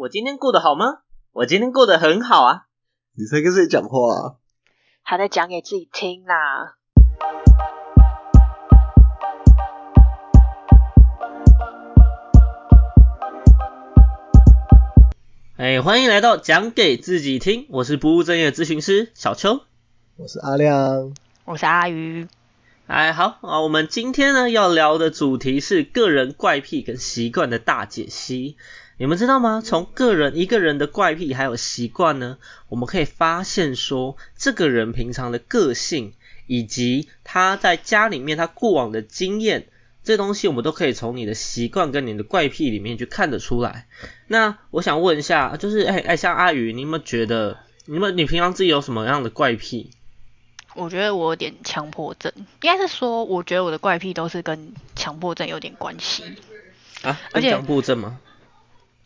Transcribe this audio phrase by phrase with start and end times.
[0.00, 0.98] 我今天过得好吗？
[1.32, 2.66] 我今天过得很好啊。
[3.16, 4.36] 你在跟谁讲话啊？
[5.02, 6.76] 还在讲给自己听啦。
[15.56, 19.62] 哎，欢迎来到讲给自己听，我是不务正业咨询师小邱，
[20.16, 21.12] 我是阿亮，
[21.44, 22.28] 我是阿鱼。
[22.86, 28.56] 哎，好啊，我们今天呢要聊的主题是个人怪癖跟习惯的大解析。
[28.98, 29.62] 你们知道吗？
[29.64, 32.36] 从个人一个人的怪癖还有习惯呢，
[32.68, 36.14] 我们可以发现说，这个人平常的个性
[36.48, 39.68] 以及他在家里面他过往的经验。
[40.02, 43.86] 这东西我们都可以从你的习惯跟你的怪癖里面去看得出来。
[44.26, 49.90] 那我想问一下，就是哎哎，像阿宇，你有没有觉得，你们你平常自己有什么样的怪癖？
[50.74, 56.24] 我觉得我有点强迫症，应该是说，我觉得我的怪癖都是跟强迫症有点关系
[57.02, 57.20] 啊。
[57.32, 58.18] 而且强迫症吗？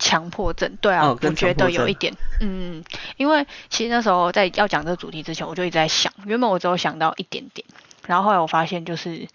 [0.03, 2.83] 强迫症，对啊，我觉得有一点，嗯，
[3.17, 7.65] 因为其实那时候在要讲这个主题之前，我就一直在想，原本我只有想到一点点。
[8.09, 9.29] 然后后来我发现，就是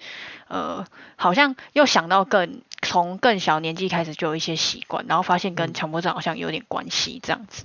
[0.50, 7.64] 呃，好像又想到更从更小年纪开始就有一些习惯，然后发现跟强迫症好像有点关系，这样子。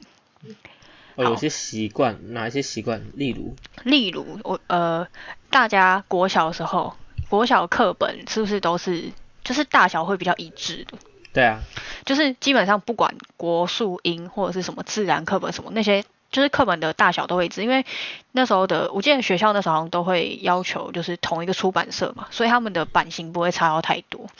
[1.16, 3.03] 哦，有些习惯，哪一些习惯？
[3.14, 3.56] 例如？
[3.83, 5.09] 例如，我呃，
[5.50, 6.94] 大家国小的时候，
[7.28, 9.11] 国小课本是不是都是
[9.42, 10.97] 就是大小会比较一致的？
[11.33, 11.61] 对啊。
[12.05, 16.05] 就是基本上不管国数英或者是什么自然课本什么那些。
[16.30, 17.84] 就是课本的大小都会一致，因为
[18.30, 24.30] 那时候的我记得学校那时候好像都会要求就是同一个出版社嘛，所以他们的版型不会差到太多。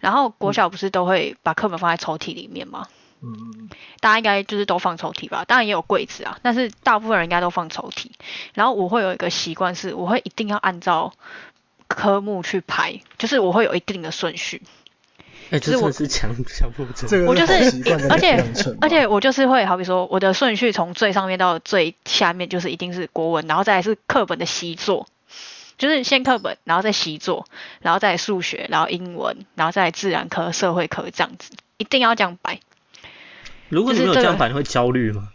[0.00, 2.88] 然后国小不是都会把课本放在抽屉里面吗？
[3.22, 3.70] 嗯嗯
[4.00, 8.06] 大家应该就是都放抽屉吧，当然也有柜子啊，但是大部分人应该都放抽屉。
[8.54, 11.12] 然后我会有一个习惯是，我会一定要按照
[11.86, 14.62] 科目去排，就是我会有一定的顺序。
[15.50, 17.54] 哎，这我是强强迫症，我就是，
[18.08, 18.44] 而且
[18.80, 25.08] 而且我就是会，好比说我的顺序从最上面到最下面，就是一定是国文，然后再来是课本的习作，
[25.76, 27.46] 就是先课本，然后再习作，
[27.80, 32.60] 然后再数学，然后英文，然后再自然科、社会科这样子，一定要这样摆。
[33.68, 35.30] 如果你没有这样摆，你会焦虑吗？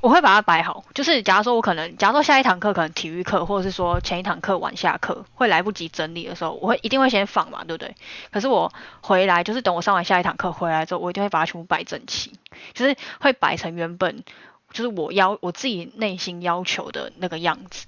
[0.00, 7.94] 我会把它摆好，就是假如说我可能，假如说下一堂课可能体育课，或者是说前一堂课晚下课会来不及整理的时候，我会一定会先放嘛，对不对？
[8.30, 12.32] 可是我回来就是等我上完下一堂课回来之后，我一定会把它全部摆整齐，
[12.74, 14.24] 就是会摆成原本
[14.72, 17.86] 就是我要我自己内心要求的那个样子。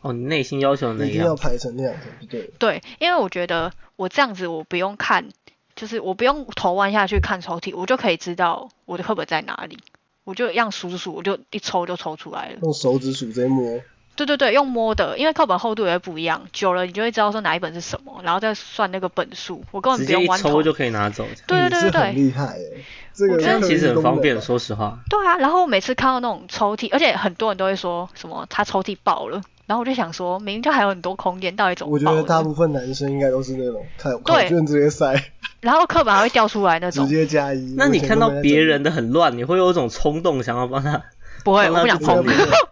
[0.00, 2.50] 哦，你内心要求的那样，一定要排成那样子，对。
[2.58, 5.28] 对，因为我觉得我这样子我不用看，
[5.74, 9.78] 就是我不用头弯下去看抽屉，我就可以知道我的课本在哪里。
[10.24, 12.58] 我就一样数数数，我就一抽就抽出来了。
[12.62, 13.80] 用手指数在摸。
[14.16, 19.64] 对对对，用摸的，因为课本厚度也会不一样，久了你就会知道说哪一本是什么，然后再算那个本数。
[19.72, 21.26] 我根本不用弯抽就可以拿走。
[21.48, 25.00] 对对对对厉害哎，这个这样其实很方便，说实话。
[25.10, 31.92] 对啊，然后我每次看到那种抽屉，而且很多人都会说什么他抽屉爆了，然后我就想说，明明就还有很多空间，到底怎么？
[31.92, 35.14] 我觉得大部分男生应该都是那种看考卷直接塞。
[35.60, 37.74] 然后课本还会掉出来那种，直接加一。
[37.76, 41.02] 那你看到别人的很乱，你会有一种冲动想要帮他？
[41.42, 42.24] 不会， 我不想碰，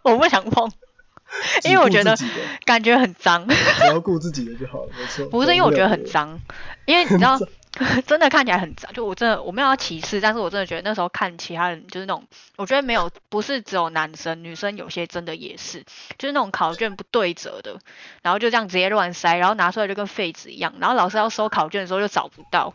[0.02, 0.70] 我不想碰，
[1.64, 2.14] 因为我觉得
[2.66, 3.48] 感觉很脏。
[3.48, 5.26] 只要顾自己的就好了，没错。
[5.30, 6.38] 不是因为我觉得很脏，
[6.84, 7.38] 因为你知道。
[8.06, 12.22] 真的看起来很脏，就我真的我没有要歧视，但是我真的觉得那时候看其他人就是那种，
[12.56, 15.82] 我觉得没有不是只有男生，女生有些真的也是，
[16.18, 17.78] 就是那种考卷不对折的，
[18.20, 22.74] 然后就这样直接乱塞，然后拿出来就跟废纸一样，然后老师要收考卷的时候就找不到，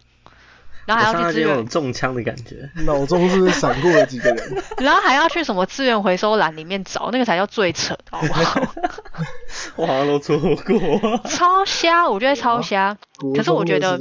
[0.87, 4.63] 然后还要去支援中枪的感觉，脑中是不是闪过了几个人？
[4.81, 8.61] 然后还要去什么资源回收栏里面找，那个才叫最扯，好不好？
[9.75, 12.97] 我好像都错过， 超瞎，我觉得超瞎，
[13.35, 13.99] 可是我觉得。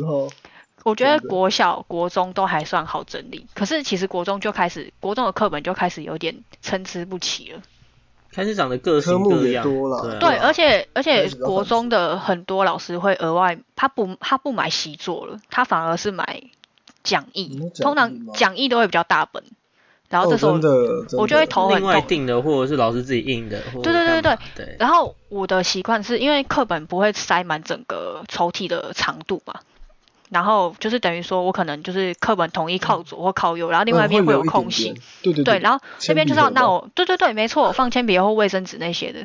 [0.86, 7.60] 我觉得国小、国中都还算好整理，可是其实国中就开始，国中的课本就开始有点参差不齐了。
[8.30, 9.64] 开始长得各式各样，
[10.20, 16.44] 对，而且而且国中的很多老师会额外，他不他不买习作了，他反而是买
[17.02, 19.42] 讲义，通常讲义都会比较大本。
[20.08, 20.52] 然后这时候
[21.18, 21.80] 我就会投很痛。
[21.80, 23.60] 另外订的或者是老师自己印的。
[23.82, 24.76] 对对对对对。
[24.78, 29.54] 然后我的习惯是因为课本不会塞满整个抽屉的长度嘛。
[30.28, 34.94] 然后就是等于说，我可能就是课本统一靠左或靠右，然后另外一边会有空隙。
[35.22, 35.58] 对对对。
[35.60, 39.24] 然后那边就是要那我，对对对，没错，放铅笔或卫生纸那些的。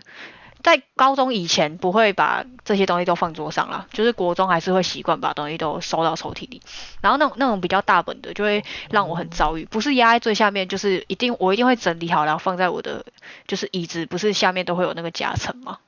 [0.63, 6.61] 在高中以前不会把这些东西都放桌上了，就是国中还是会习惯把东西都收到抽屉里。
[7.01, 13.03] 然后那种那种比较大本的，就会让我很遭遇，不是压在最下面，就是一定我一定会整理好，然后放在我的
[13.47, 15.79] 就是椅子，不是下面都会有那个夹层吗？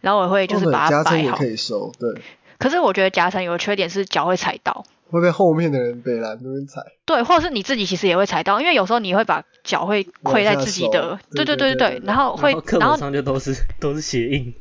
[0.00, 1.36] 然后我会就是把它摆好。
[1.36, 2.20] 可以收，对。
[2.58, 6.82] 可是我觉得夹层有个缺点是脚会踩到，会被后面的人被拦那边踩。
[7.04, 14.54] 对，或者是你自己其实也会踩到，因为有时候你会把脚会跪在自己的，对对对对对，然后会，然后上就都是都是鞋印。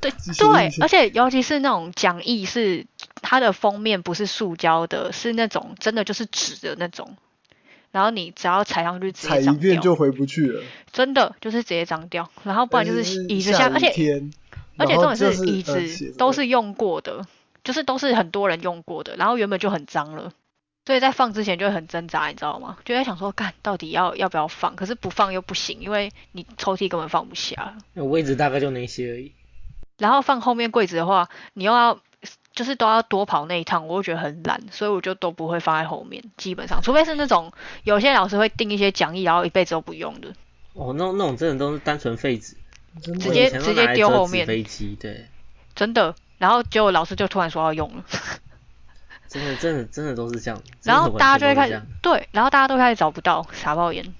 [0.00, 2.86] 对对，而且尤其是那种讲义是
[3.20, 7.16] 它的封面不是塑胶的，是那种真的就是纸的那种，
[7.90, 10.62] 然后你只要踩上去直接踩一遍就回不去了。
[10.92, 13.92] 真的就是直接脏掉，然后不然就是椅子下，而且
[14.82, 17.24] 而且重点是椅子都是用过的，
[17.62, 20.32] 就是都是很多人用过的，然后原本就很脏了，
[20.84, 22.76] 所以在放之前就会很挣扎，你知道吗？
[22.84, 24.74] 就在想说，干到底要要不要放？
[24.74, 27.76] 可是不放又不行，因为你抽屉根本放不下。
[27.94, 29.32] 位置大概就那些而已。
[29.98, 32.00] 然后放后面柜子的话，你又要
[32.52, 37.52] 就是都要多跑那一趟，我就觉得很懒，所以我就都不会放在后面，基本上，除非是那种
[37.84, 40.32] 有些老师会订一些讲义，然后一辈子都不用的。
[40.74, 42.56] 哦，那那种真的都是单纯废纸，
[43.00, 44.46] 直接直接丢后面。
[44.46, 45.26] 飞机对。
[45.74, 48.04] 真的，然后结果老师就突然说要用了。
[49.28, 50.62] 真的真的真的都是这样。
[50.82, 54.12] 然后大家就会开始对，然后大家都开始找不到傻爆眼。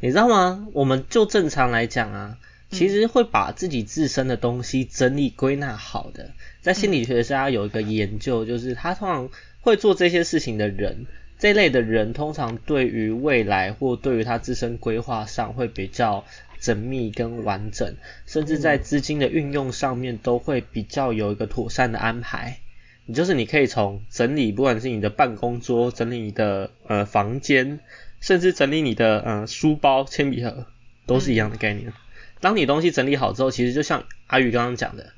[0.00, 0.66] 你知道吗？
[0.72, 2.38] 我们就正常来讲啊，
[2.70, 9.28] 其实会把自己自身的东西整理归纳好的，在心理学上有一个研究，就是他通常
[9.60, 11.06] 会做这些事情的人，
[11.38, 16.24] 这类的人通常对于未来或对于他自身规划上会比较。
[16.60, 17.96] 缜密跟完整，
[18.26, 22.58] 甚至在资金的运用上面都会比较有一个妥善的安排。
[23.06, 27.80] 你就是你可以从整理，不管是你的办公桌，整理你的呃房间，
[28.20, 30.66] 甚至整理你的呃书包、铅笔盒，
[31.06, 31.92] 都是一样的概念。
[32.40, 35.12] 当你东西整理好之后，其实就像阿宇刚刚讲的，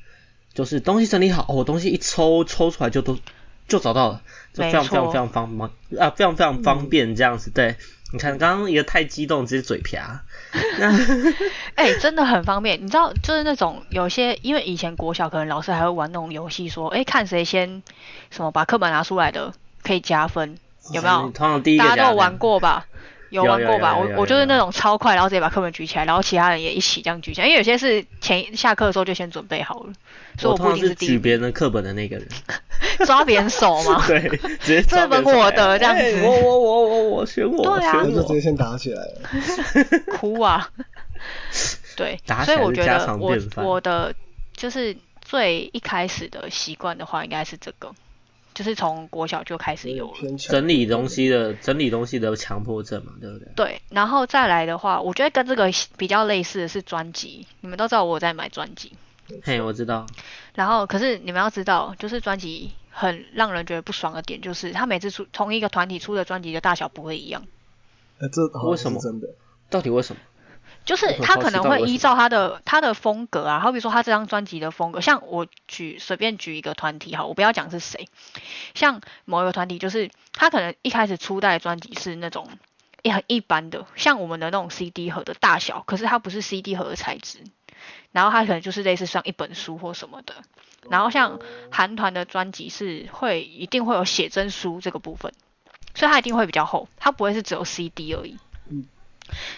[0.55, 3.19] 就是东西整理好，我东西一抽抽出来就都
[3.69, 4.23] 就找到了，
[4.55, 7.77] 就非常非常非常方便啊，非常非常方便这样子，对。
[8.12, 10.03] 你看，刚刚一个太激动，直接嘴瓢。
[11.76, 12.79] 哎，真的很方便。
[12.82, 17.82] 你知道，就是那种有些，因为以前国小可能老师还会玩那种游戏，说，哎，看谁先
[18.31, 20.59] 什么把课本拿出来的可以加分，
[20.93, 21.32] 有没有？
[21.79, 22.87] 大家都有玩过吧？
[23.32, 23.96] 有玩过吧？
[23.96, 27.46] 我我就是那种超快，然后直接把课本举起来，然后其他人也一起这样举起来。
[27.49, 29.93] 因为有些是前下课的时候就先准备好了，
[30.38, 32.29] 所以我不一定是举别人的课本的那个人。
[33.06, 34.05] 抓别人手吗？
[34.06, 34.20] 对，
[34.61, 36.20] 直接这本我的这样子。
[36.23, 39.20] 我我我我我选我，对啊，就直接先打起来了。
[40.19, 40.69] 哭啊！
[41.96, 44.14] 对，所以我觉得我我的
[44.55, 47.90] 就是最一开始的习惯的话，应该是这个。
[48.54, 53.49] 就是从国小就开始有了整理东西的整理东西的强迫症嘛，对不对？
[53.56, 57.46] 对，然后再来的话，我觉得跟这个比较类似的是专辑。
[57.60, 58.93] 你们都知道我在买专辑，
[59.43, 60.06] 嘿，我知道。
[60.54, 67.43] 然后，可是你们要知道，就是专辑很让人觉得不爽的点，就是他每次出同一个团体出的专辑的大小不会一样。
[68.19, 69.00] 呃，这为什么？
[69.00, 69.28] 真的？
[69.70, 70.20] 到底为什么？
[70.84, 78.08] 就是他可能会依照他的他的风格啊，好比说他这张专辑的风格，像我举随便举一个团体哈，我不要讲是谁，
[78.75, 82.49] 像某一个团体，就是他可能一开始初代专辑是那种
[83.02, 87.38] 也很一般的，像我们的那种 CD 盒的大小，可是它不是 CD 盒的材质，
[88.11, 90.34] 然后它可能就是类似像一本书或什么的，
[90.90, 91.38] 然后像
[91.70, 95.32] 韩团的专辑是会一定会有写真书这个部分，
[95.94, 98.37] 所以它一定会比较厚，它不会是只有 CD 而已。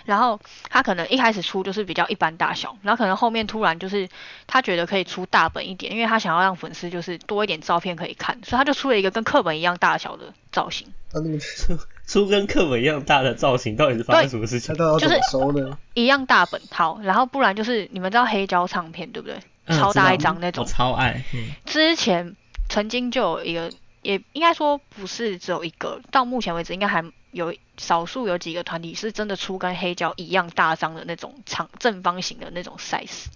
[0.05, 4.09] 然后他可能一开始出就是比较一般大小，然后可能后面突然就是
[4.47, 10.87] 他觉得可以出大本一点，因为他想要让粉丝就是多一点照片可以看，所以他就出了一个跟课本一样大小的造型。
[11.13, 14.75] 那那么出出跟课本一样大的造型，到底是发生什么事情？
[14.99, 15.79] 就是收呢？
[15.95, 19.39] 一样大本好，然后不然就是你们知道黑胶唱片对不对？
[19.77, 20.65] 超大一张那种。
[20.65, 21.25] 我超爱。
[21.65, 22.37] 之前
[22.69, 27.03] 曾经就有一个，也应该说不是只有一个，到目前为止应该还。
[27.35, 33.27] 有少数有几个团体是真的出跟黑胶一样大张的那种长正方形的那种 size。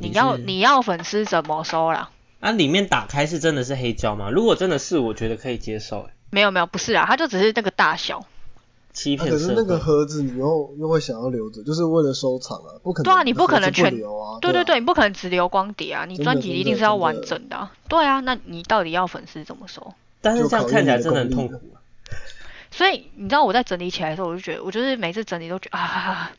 [0.00, 2.10] 你要你要粉丝怎么收啦？
[2.40, 4.30] 啊，里面打开是真的是黑胶吗？
[4.30, 6.08] 如果真的是，我觉得可以接受。
[6.30, 8.26] 没有没有，不是啊，它就只是那个大小。
[8.92, 9.30] 欺骗。
[9.30, 13.04] 可是那个盒子你又又会想要留着，就是为了收藏啊，不可能。
[13.04, 14.38] 对啊，你不可能全留啊。
[14.40, 17.68] 对对对，你不可能只留光碟啊，你专辑一定是要完整的。
[17.88, 19.94] 对啊，那你到底要粉丝怎么收？
[20.20, 21.60] 但是这样看起来真的很痛苦。
[22.76, 26.32] 所以你知道我在整理起来的时候，我就觉得，我就是每次整理都觉得啊，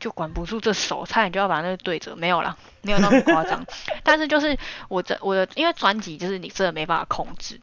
[0.00, 3.64] 就管不住这手，差点就要把那个对折，没有啦，没有那么夸张。
[4.02, 4.58] 但是就是
[4.88, 7.60] 我的我的，因为专辑就是你真的没办法控制，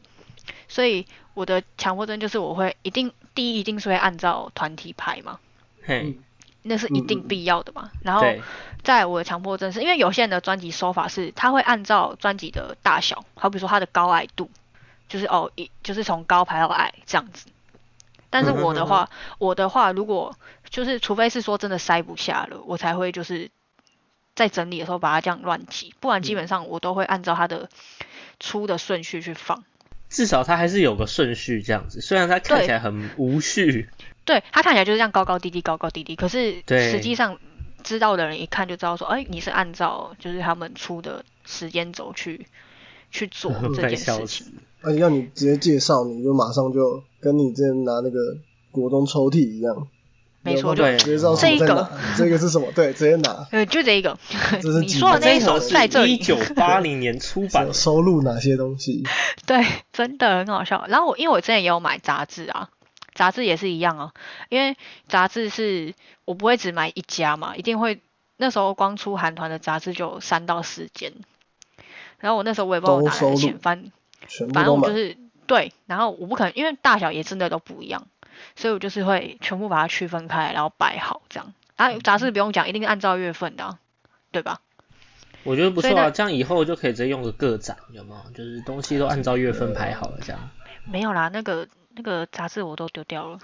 [0.66, 5.38] 所以我的强迫症就是我会一定第一一定是会按照团体排嘛，
[5.84, 6.16] 嘿，
[6.62, 7.90] 那是一定必要的嘛。
[8.02, 8.24] 然后
[8.82, 14.50] 在我的强迫症是因为有些人的专辑收法是，他会按照专辑的大小，好比说他的高矮度，
[15.06, 17.46] 就是哦一就是从高排到矮这样子。
[18.42, 20.36] 但是我的话，我的话，如果
[20.68, 23.50] 就是除非是说真的塞不下了，我才会就是
[24.34, 27.70] 在整理的时候把它这样乱挤，不然基本上我都会按照它的
[28.38, 29.64] 出的顺序去放。
[30.08, 33.88] 至少它还是有个顺序这样子，虽然它看起来很无序。
[34.24, 37.38] 对，它看起来就是这样高高低低高高低低，可是实际上
[37.82, 42.46] 知道的人一看就知道说，哎，你是按照就是他们出的时间轴去
[43.10, 44.52] 去做 这件事情。
[44.86, 48.36] 而且要你直接介绍，你就马上就跟你之前拿那个
[48.70, 49.88] 国中抽屉一样。
[50.42, 50.84] 没错，就
[51.34, 52.70] 这一个，这个是什么？
[52.72, 53.44] 对，直接拿。
[53.50, 54.16] 对，就这一个。
[54.80, 56.12] 你说的那一首在这里。
[56.12, 59.02] 一九八零年出版， 收录哪些东西？
[59.44, 60.86] 对，真的很好笑。
[60.88, 62.70] 然后我因为我之前也有买杂志啊，
[63.12, 64.12] 杂志也是一样啊。
[64.48, 64.76] 因为
[65.08, 68.00] 杂志是我不会只买一家嘛，一定会
[68.36, 71.12] 那时候光出韩团的杂志就三到四间。
[72.20, 73.90] 然后我那时候我也不知道哪来的钱，反
[74.52, 78.06] 反正我就是对，然后我不可能，因为大小也真的都不一样。
[78.54, 81.54] 所以我就是会全部把它区分开，然后摆好这样。
[81.76, 83.78] 啊，杂志不用讲，一定是按照月份的，
[84.30, 84.60] 对吧？
[85.42, 88.30] 我觉得不错啊，这样以后就可以直接用个个展，有没有？
[88.32, 90.50] 就是东西都按照月份排好了这样。
[90.84, 93.38] 没有啦，那个那个杂志我都丢掉了，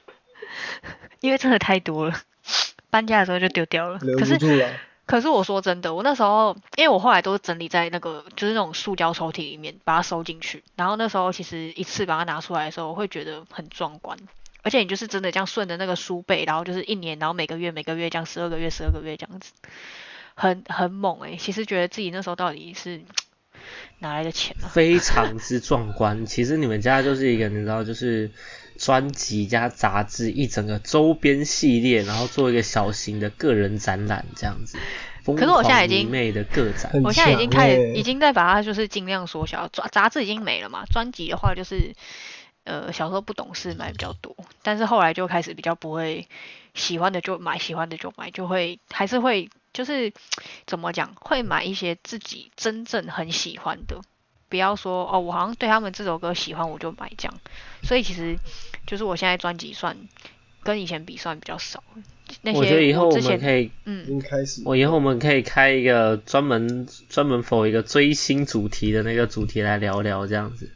[1.20, 2.14] 因为真的太多了，
[2.88, 3.98] 搬家的时候就丢掉了。
[3.98, 4.68] 留不住了。
[5.10, 10.62] 可是我说真的，我那时候因为我后来都整理在那个就是那种塑胶抽屉里面，把它收进去。
[10.76, 14.16] 然后那时候其实一次把它拿出来的时候，我会觉得很壮观。
[14.62, 19.50] 而且你就是真的这样顺着那个书背，然后就是一年，然后每个月每个月这样十二个月十二个月这样子，
[20.36, 21.36] 很很猛诶。
[21.36, 23.00] 其实觉得自己那时候到底是
[23.98, 24.68] 哪来的钱啊？
[24.68, 26.24] 非常之壮观。
[26.24, 28.30] 其实你们家就是一个你知道就是。
[28.80, 34.78] 专辑加杂志一整个周边系列，然后做一个小型的个人展览这样子。
[35.26, 39.68] 可是我现在已经妹的个展，我现在已经开始已经在把它就是尽量缩小。
[39.68, 41.94] 杂杂志已经没了嘛，专辑的话就是
[42.64, 46.26] 呃小时候不懂事买比较多，但是后来就开始比较不会
[46.74, 50.10] 喜欢的就买，喜欢的就买，就会还是会就是
[50.66, 54.00] 怎么讲，会买一些自己真正很喜欢的。
[54.48, 57.40] 不要说哦，我好像对他们这首歌喜欢，我就买这样。
[57.84, 58.36] 所以其实
[58.86, 59.96] 就是我现在专辑算
[60.62, 61.82] 跟以前比算比较少。
[62.42, 64.62] 那些我觉得以后我们可以，嗯，开始。
[64.64, 70.70] 我以后我们可以开一个专门专门否一个追星主题的那个主题来聊聊这样子。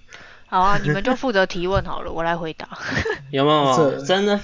[0.55, 2.69] 好啊，你们就负责提问好了，我来回答。
[3.33, 4.05] 有没有？
[4.05, 4.39] 真的？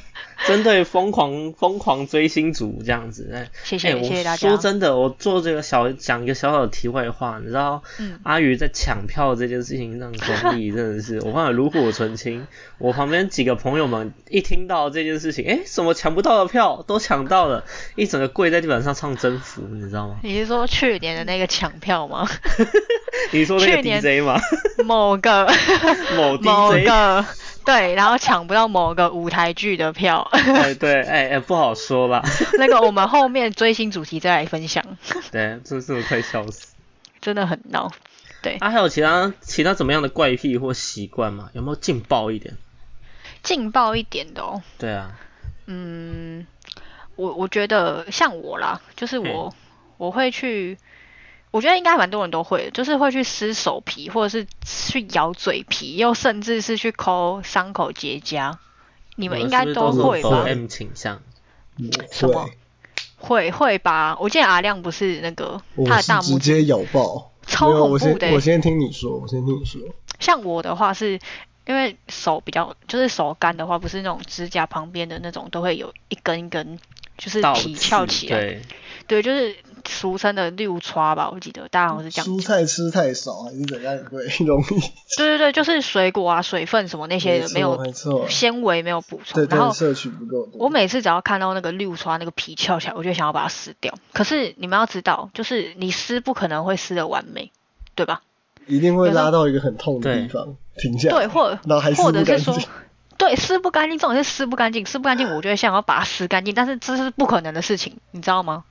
[0.47, 4.49] 针对疯狂疯狂追星族这样子，哎，谢谢谢谢大家。
[4.49, 7.83] 说真的，我做这个小讲一个小小的题外话，你知道，
[8.25, 12.45] 阿宇在抢票这件事情上功力真的是， 我看炉火纯青。
[12.79, 17.63] 我旁边几个朋友们一听到这件事情，哎，什么抢不到的票都抢到了，
[17.95, 20.17] 一整个跪在地板上唱征服，你知道吗？
[20.25, 22.27] 你是说去年的那个抢票吗？
[23.31, 24.41] 你说那个 DJ 吗？
[24.85, 25.47] 某个
[26.17, 27.25] 某某个。
[27.63, 30.27] 对，然后抢不到某个舞台剧的票。
[30.33, 32.23] 哎，对， 哎哎，不好说吧。
[32.59, 34.83] 那个我们后面追星主题再来分享。
[35.31, 36.75] 对，真是我快笑死。
[37.21, 37.93] 真的很闹。
[38.41, 38.57] 对。
[38.61, 41.51] 啊，还有其他其他怎么样的怪癖或习惯吗？
[41.53, 42.57] 有没有劲爆一点？
[43.43, 44.63] 劲爆一点的哦。
[44.79, 45.13] 对啊。
[45.67, 46.47] 嗯，
[47.15, 49.55] 我我觉得像我啦，就是我
[49.99, 50.79] 我会去。
[51.51, 58.57] 我觉得应该蛮多人都会，就是会去撕手皮，或者是去咬嘴皮，又甚至是去抠伤口结痂。
[59.17, 61.21] 你们应该都会吧？M 倾向。
[62.11, 62.49] 什么？
[63.19, 64.17] 会会吧？
[64.19, 68.31] 我记得阿亮不是那个他的大拇指直接咬爆，超恐怖的。
[68.33, 69.81] 我先听你说，我先听你说。
[70.19, 71.19] 像我的话，是
[71.67, 76.79] 因为手比较，就是手干的话，不是那种指甲旁边的那种都会有一根一根，
[77.21, 78.61] 就是皮翘起来。
[79.07, 79.55] 对，就是。
[79.89, 82.27] 俗称的六叉吧，我记得大家好像是这样。
[82.27, 84.81] 蔬菜吃太少还是怎样会 容易？
[85.17, 87.83] 对对对，就是水果啊、水分什么那些没有
[88.29, 90.49] 纤维没有补充，然后摄取不够。
[90.53, 93.93] 我每次只要看到那个六叉那个皮翘起来，我就想要把它撕掉。
[94.13, 97.51] 可是你们要知道，就是你撕不可能会撕的完美，
[97.95, 98.23] 对吧？
[98.67, 101.09] 一定会拉到一个很痛的地方停下。
[101.09, 102.57] 对，或然后还或者是说。
[103.21, 108.65] 对，撕不干净，这种是撕不干净，撕不干净，我就会想要把它撕干净，但是这是不可能的事情，你知道吗？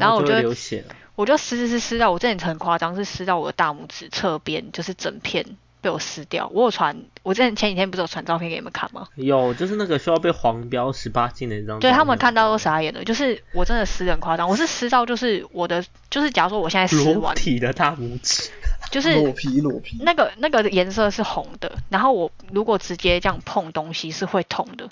[0.00, 0.84] 然后我就流血
[1.14, 5.46] 我就撕撕撕撕到，我之前很夸张，是撕到我的大拇指侧边，就是整片
[5.80, 6.50] 被我撕掉。
[6.52, 9.06] 我有传，我之前前几天不是有传照片给你们看吗？
[9.14, 11.78] 有，就是那个需要被黄标十八禁的那张。
[11.78, 17.14] 对他们看到都傻眼了，就是我真的撕很夸张，我是撕到就是我的，就是假如说我现在撕完。
[17.14, 18.50] 裸体的大拇指。
[18.90, 24.88] 就是裸皮裸皮，那个那个颜色是红的，然后我如果直接这样碰东西是会痛的，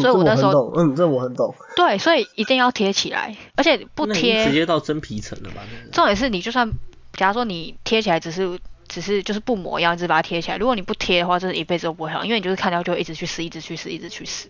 [0.00, 1.54] 所以我那时候嗯，这我很懂。
[1.76, 5.62] 对，所以一定要贴起来，而且不贴直接到真皮层了吧？
[5.92, 6.70] 重点是你就算
[7.14, 8.58] 假如说你贴起来只是
[8.88, 14.48] 只是就是不抹样，只是把它贴起来，如果你不贴的话，这一辈子都不会好，因为你就是看到就一直去撕，一直去撕，一直去撕，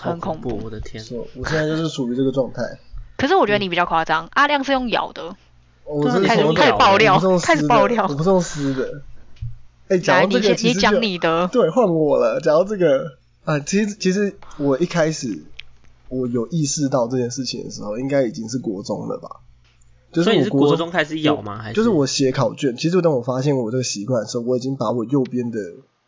[0.00, 0.60] 很恐怖。
[0.62, 1.02] 我的天，
[1.36, 2.62] 我现在就是属于这个状态。
[3.16, 5.34] 可是我觉得你比较夸张，阿亮是用咬的。
[5.88, 6.42] 我是开始
[6.72, 8.06] 爆料，开始爆料。
[8.08, 9.02] 我不送撕的。
[9.88, 12.38] 哎，讲这个，你讲你的，对，换我了。
[12.40, 13.12] 讲到这个
[13.44, 15.44] 啊，其实其实我一开始
[16.10, 19.40] 我有意识到这件事情的时候，应该已经是国中了吧？
[20.12, 21.56] 就是所以你是我国国中开始咬吗？
[21.56, 25.58] 还是就是我写考卷，其实就当我发现我这个习惯的时候，我已经把我右边的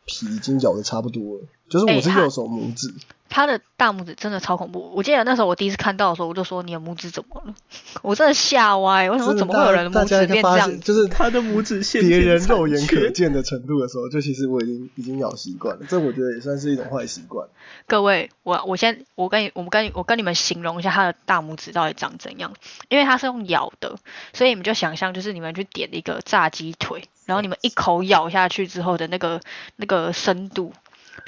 [0.04, 2.92] 皮已经咬的差不多了，就是我是右手拇指，
[3.28, 4.90] 他的大拇指真的超恐怖。
[4.92, 7.54] 我记得那时候我第一次看到的时候，我就说你的拇指怎么了？
[8.02, 17.46] 我真的吓歪，我想说真的怎么会有人的拇指变这样就是他的拇指线别人肉眼可见的程度的时候，就其实我已经已经咬习惯了，这我觉得也算是一种坏习惯。
[17.86, 22.52] 各位，我我先我跟你我们跟你我跟你们形容一下他的大拇指到底长怎样，
[22.88, 23.96] 因为他是用咬的，
[24.32, 29.40] 所以你们就想象就是你们去点一个炸鸡腿，然后你们一口咬下去之后的那个
[29.76, 30.72] 那个深度，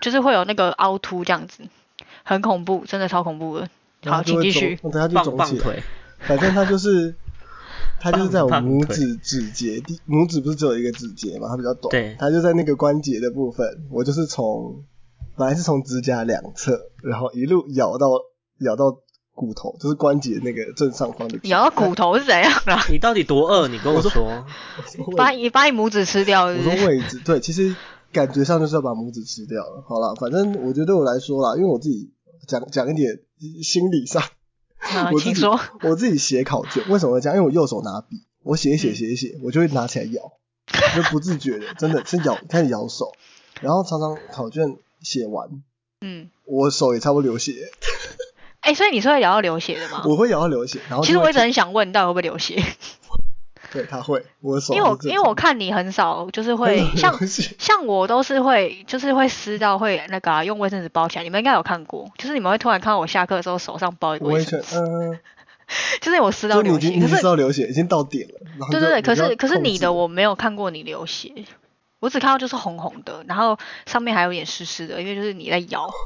[0.00, 1.62] 就是会有那个凹凸这样子，
[2.22, 3.68] 很恐怖，真的超恐怖的。
[4.04, 4.76] 好，请继续。
[4.76, 5.46] 肿等下就棒肿起来。
[5.46, 5.82] 棒腿，
[6.20, 7.14] 反正它就是，
[8.00, 14.84] 它就是在我拇指指节第拇指不是只有一个指节嘛，它比较短，对它就在那个关节的部分，我就是从
[15.36, 18.06] 本来是从指甲两侧，然后一路咬到
[18.60, 18.96] 咬到
[19.34, 21.48] 骨头，就是关节那个正上方的皮。
[21.48, 22.84] 咬到骨头是怎样啦？
[22.90, 23.68] 你到底多饿？
[23.68, 24.10] 你跟我说。
[24.98, 26.76] 我说把你把你拇指吃掉是我？
[26.76, 27.74] 说位置，对，其实
[28.12, 29.82] 感觉上就是要把拇指吃掉了。
[29.86, 32.12] 好了，反正我觉得对我来说啦，因为我自己
[32.46, 33.18] 讲讲一点
[33.62, 34.22] 心理上，
[34.78, 35.58] 啊， 我自己说。
[35.82, 37.36] 我自己写考卷，为什么会这样？
[37.36, 40.22] 因为我右手拿笔，我写一写嗯写一写，我就会拿起来咬，
[40.94, 43.12] 就不自觉 的，真的是咬开始咬手，
[43.60, 45.48] 然后常常考卷写完，
[46.00, 47.70] 嗯，我手也差不多流血，
[48.60, 50.04] 哎、所以你是会咬到流血的吗？
[50.06, 52.62] 我会咬到流血，然后其实我一直很想问，你到底会不会流血？
[53.72, 61.24] 对他会，我手因为我因为我看你很少，就是会像像我都是会，就是会撕到会那个、啊、用卫生纸包起来。
[61.24, 65.18] 你们应该有看过，就是你们会突然看到我下课的时候手上包一个卫生纸，嗯，
[66.00, 66.88] 就是我撕到流血。
[66.88, 71.32] 你已经可是知道流血，已经到点了，然后对对对，可是可是你的我没有看过你流血，
[72.00, 75.88] 我只看到就是红红的，然后上面还有点湿湿的，因为就是你在咬。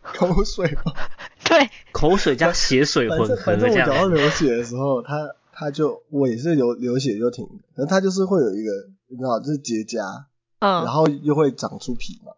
[0.00, 0.92] 口水嘛，
[1.44, 4.06] 对，口水加血水混合反正反正我咬到。
[4.06, 5.12] 流血的时候，他
[5.58, 8.70] 他就我也是流流血就停的，可是他就是会有一个
[9.08, 10.24] 你知道，就是结痂，
[10.60, 12.32] 嗯然嗯，后又会长出皮嘛，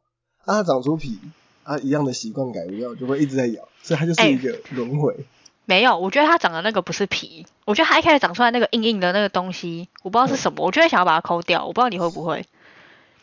[0.46, 1.18] 啊，它长出皮，
[1.64, 5.14] 啊，一样的习惯改不掉，就会一直在咬，所以它就是一个轮回。
[5.66, 12.44] 没有，我觉得它长的那个不是皮，我觉得它一开始长出来那个硬硬的那个东西，我不知道是什么，我就会想要把它抠掉，我不知道你会不会。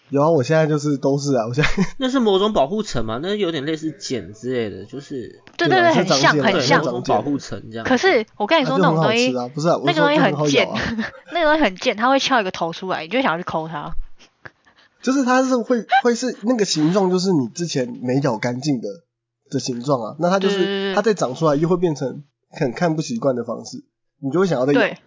[0.09, 3.19] 有啊，我现在就是都是啊，我现在 那是某种保护层嘛？
[3.21, 6.91] 那有点类似茧之类的，就是对对对，很像对很像某。
[6.91, 7.85] 种保护层这样。
[7.85, 10.67] 可是我跟你说，那种东西吃，啊，不是啊，我那个东西很贱
[11.33, 13.91] 那个东西很贱，它会翘一个头出来，你就想要去抠它。
[15.01, 18.87] 就是它是会会是那个形状，就是你之前没咬干净的
[19.49, 23.83] 的形状啊，那它就是它再长出来又会变成很看不习惯的方式，
[24.19, 24.97] 你就会想要再咬，对，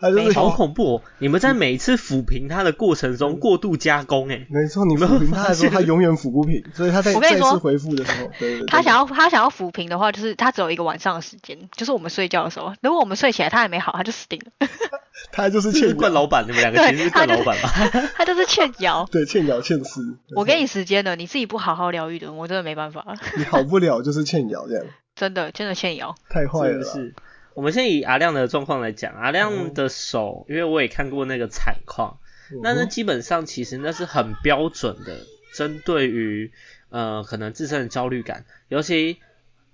[0.00, 1.02] 它就是好恐怖哦！
[1.18, 12.72] 你们在每一次抚平他的过程中过度加工，哎，没错，你们抚平他的时候，他永远抚不平，所以他在 我跟你说再次恢复的时候，对对对，他想要他想要抚平的话，就是他只有一个晚上的时间，就是我们睡觉的时候。
[12.80, 14.68] 如果我们睡起来他还没好，他就死定了。
[15.32, 17.68] 他就是欠惯，老板，你们两个其实是惯老板吧？
[18.14, 19.04] 他就是欠咬。
[19.10, 20.16] 对，欠咬欠死。
[20.36, 23.04] 我给你时间了，你自己不好好疗愈的，我真的没办法，
[23.36, 24.84] 你好不了就是欠咬这样，
[25.16, 26.14] 真的真的欠咬。
[26.30, 26.84] 太坏了。
[26.84, 27.14] 是是？
[27.58, 32.20] 我们先以阿亮的状况来讲，阿亮的手，因为我也看过那个惨况，
[32.62, 36.52] 那那嗯基本上其实那是很标准的，针对于
[36.90, 39.18] 呃可能自身的焦虑感，尤其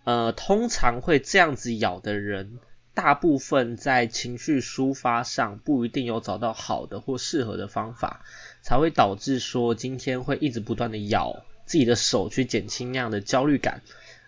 [0.05, 2.59] 呃通常会这样子咬的人，
[2.95, 8.25] 大部分在情绪抒发上不一定有找到好的或适合的方法，
[8.63, 13.83] 才会导致说今天会一直不断的咬自己的手去减轻那样的焦虑感。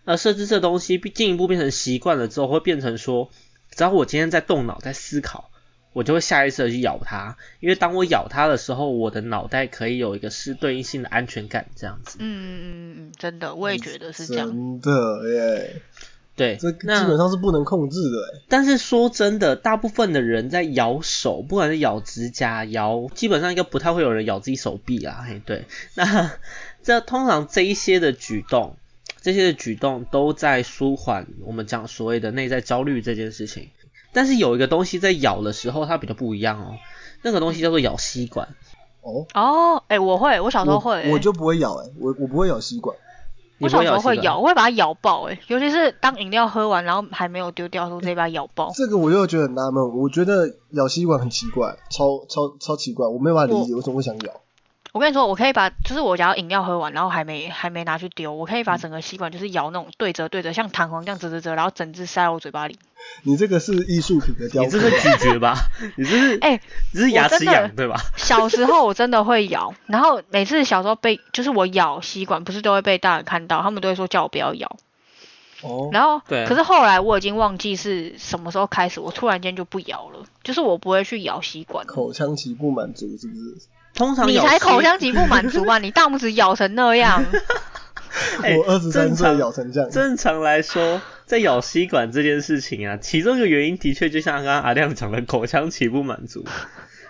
[0.08, 3.28] 那设置这东西进一步变成习惯了之后，会变成说，
[3.76, 5.50] 只要我今天在动脑在思考，
[5.92, 12.16] 我就会下意识的去咬它，因为当我咬它的时候，我的脑袋可以有一个是对应性的安全感，这样子。
[12.20, 14.48] 嗯嗯嗯嗯，真的，我也觉得是这样。
[14.48, 15.82] 真的耶，
[16.34, 18.44] 对这，基本上是不能控制的耶。
[18.48, 25.24] 但是说真的，大部分的人在咬手，不管是咬指甲、咬，基本上应该不太会有人咬自己手臂啊。
[25.26, 26.32] 嘿，对，那
[26.82, 28.76] 这通常这一些的举动，
[29.26, 33.70] 这些的举动都在舒缓我们讲所谓的内在焦虑这件事情。
[34.12, 36.76] 但是有一个东西在咬的时候，它比较不一样哦，
[37.22, 38.46] 那个东西叫做咬吸管。
[39.02, 42.96] 哦，哦，哎、我会，我小时候我会、欸，我就不会咬哎，我我不会咬吸管。
[43.58, 48.70] 我小时候会咬，我会把它咬爆、哎，尤其是当饮料喝完，然后还没有丢掉的时候，直接把它咬爆。
[48.76, 54.40] 这个我又觉得很纳闷，我觉得咬吸管很奇怪，超超超奇怪，我没有办法理解为什么会想咬。
[54.96, 62.78] 我跟你说，我可以把就是我假如饮料喝完，然后还没还没拿去丢，我可以把整个吸管就是咬那种对折对折，像弹簧这样折折折，然后整只塞到我嘴巴里。
[63.24, 65.54] 你这个是艺术品的雕刻你这，是咀嚼吧？
[65.96, 66.58] 你这是哎
[66.94, 68.00] 你这是牙齿痒对吧？
[68.16, 74.78] 小时候我真的会咬， 然后每次小时候被就是我咬吸管，不是都会被大人看到，他们都会说叫我不要咬。
[75.60, 81.86] 哦，然后，对可是后来我已经忘记是什么时候开始，我突然间就不咬了，就是我不会去咬吸管。
[81.86, 83.56] 口腔期不满足是不是？
[83.96, 85.78] 通常你才口腔期不满足啊？
[85.78, 87.24] 你 大拇指咬成那样，
[88.42, 96.44] 哎我二十三岁正常咬成这样，正常来说，在咬吸管这件事情啊，其中一个原因的确就像刚刚阿亮讲的，口腔期不满足。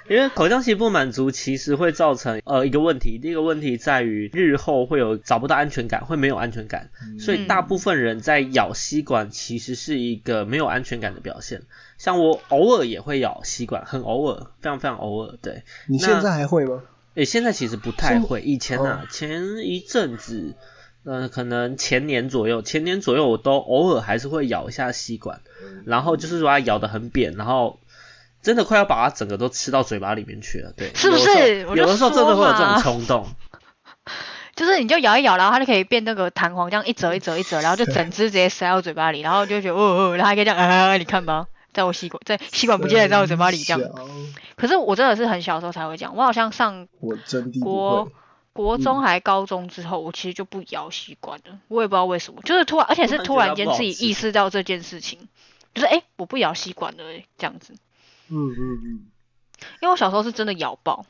[0.09, 11.62] 因为口腔期不满足，其实会造成呃一个问题，第一个问题在于日后会有找不到安全感，会没有安全感，所以大部分人在咬吸管其实是一个没有安全感的表现。
[11.98, 15.62] 像我偶尔也会咬吸管，很偶尔，非常非常偶尔，对。
[15.88, 16.82] 你现在还会吗？
[17.14, 19.09] 诶、现在其实不太会，以前啊，哦。
[19.11, 20.54] 前一阵子，
[21.04, 25.40] 呃，可能前年左右，前年左右我都偶尔还是会咬一下吸管，
[25.87, 27.80] 然后就是把它咬得很扁，然后
[28.42, 31.61] 真的快要把它整个都吃到嘴巴里面去了，对，是不是？
[31.62, 33.26] 有的时候真的会有这种冲动，
[34.54, 41.46] 就是你就咬一咬，然后它就可以变那个弹簧，这样一折一折一折，然后就整只直接塞到嘴巴里，然后就觉得哦哦，然后还可以这样啊，你看吧，
[41.77, 43.81] 在我吸管在吸管不见了，在我嘴巴里这样。
[44.57, 48.11] 可是我真的是很小的时候才会这样，我好像上我真的国。
[48.57, 55.29] 国中还高中之后，我其实就不咬吸管了，我也不知道为什么，就是突然，而且是突然间自己意识到这件事情，
[55.75, 57.75] 就是哎、诶我不咬吸管了、诶这样子。
[58.31, 58.89] 嗯嗯嗯，
[59.83, 61.05] 因为我小时候是真的咬爆，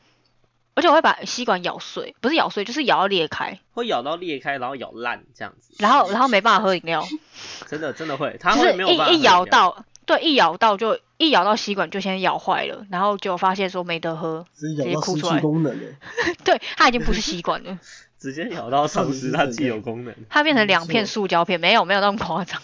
[0.75, 7.07] 而且我会把吸管咬碎，不是咬碎，就是咬到裂开，会咬到裂开，然后咬烂这样子，然后然后没办法喝饮料，
[7.69, 15.87] 真的真的会，它就是会没有办法一一咬喝饮料，到，对，一咬到就一咬到吸管就先咬坏了，然后就发现说没得喝，直接哭出来去功能了。
[16.43, 17.77] 对，它已经不是吸管了，
[18.17, 20.15] 直接咬到丧失它既有功能。
[20.29, 22.61] 它变成两片塑胶片，没有没有那么夸张，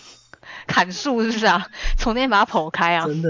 [0.66, 1.68] 砍树是不是啊？
[2.00, 3.30] 从那边把它剖开啊，真的。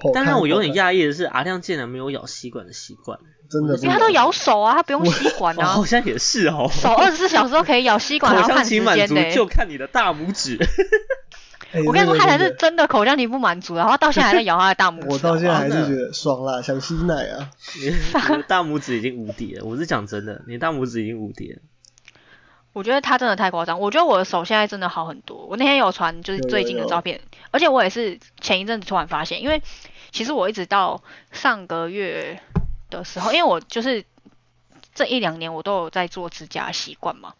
[0.00, 3.18] 好但让我有点讶异的是，阿亮竟然没有咬吸管的习惯。
[3.50, 6.70] 真的不因为他都咬手啊，他不用吸管哦，啊好，像也是哦。
[6.70, 9.34] 手二十四小时都可以咬吸管，还口腔要看时期满足间呢。
[9.34, 10.56] 就看你的大拇指。
[11.72, 15.06] 哎我跟你说，他才是真的口腔里不满足，然后到现在还在咬他的大拇指。
[15.08, 17.50] 我到现在还是觉得爽啦，想吸奶啊！
[17.78, 21.60] 你你的大拇指已经无敌了， 我是讲真的，你大拇指已经无敌了。
[22.72, 23.80] 我觉得他真的太夸张。
[23.80, 25.46] 我觉得我的手现在真的好很多。
[25.46, 29.60] 我那天有传就是最近的照片，而且我也是前一阵子突然发现，因为
[30.12, 31.02] 其实我一直到
[31.32, 32.40] 上个月
[32.88, 34.04] 的时候，因为我就是
[34.94, 37.34] 这一两年我都有在做指甲习惯嘛，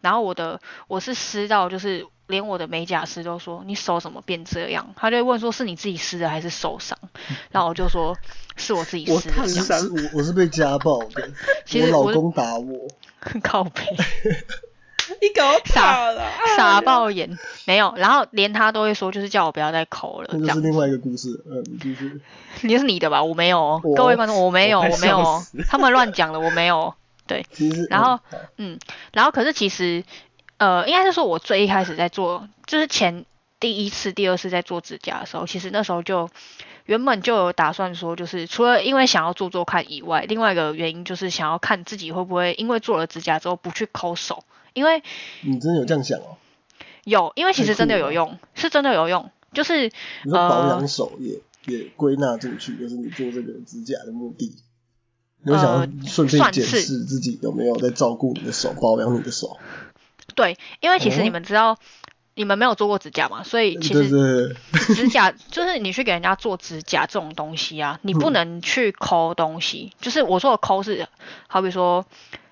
[0.00, 6.98] 然后我的我是湿到就是连我的美甲师都说你手怎么变这样，他就会问说是你自己撕的还是受伤，
[7.52, 8.16] 然后我就说
[8.56, 9.30] 是我自己我湿
[9.68, 11.30] 的我我是被家暴的，
[11.64, 12.88] 其实我我老公打我，
[13.44, 13.82] 靠背。
[15.20, 16.22] 你搞傻了，
[16.56, 20.56] 傻爆眼，没有，然后连他都会说，就是叫我不要再抠了，那这样。
[20.56, 21.42] 是另外一个故事。
[21.44, 22.20] 嗯，你继续。
[22.62, 23.22] 你是你的吧？
[23.22, 26.94] 我没有哦，各位观众，我没有，我没有哦，他们乱讲的，我没有。
[27.26, 28.18] 对，其实，然后
[28.56, 28.78] 嗯
[29.12, 30.02] 然后可是其实，
[30.62, 33.24] 呃，应该是说我最一开始在做，就是前
[33.58, 36.30] 第一次、第二次在做指甲的时候，其实那时候就
[36.86, 45.02] 原本就有打算说，就是除了因为想要做做看以外，另外一个原因就是想要看自己会不会因为做了指甲之后不去抠手，因为
[45.40, 46.36] 你真的有这样想哦？
[47.02, 49.86] 有，因为其实真的有用，是真的有用，就是
[50.22, 54.54] 你说保呃养手也也归纳进去，就是你做这个指甲的目的。
[55.44, 59.58] 你会想要呃顺便检视自己有没有在照顾你的手，保养你的手。
[60.34, 61.76] 对，因为其实哦你们知道，
[62.34, 64.56] 你们没有做过指甲嘛，所以其对实，
[64.94, 69.92] 指甲就是你去给人家做指甲这种东西啊，你不嗯能去抠东西。
[70.00, 71.06] 就是我说的抠是，
[71.46, 72.04] 好比说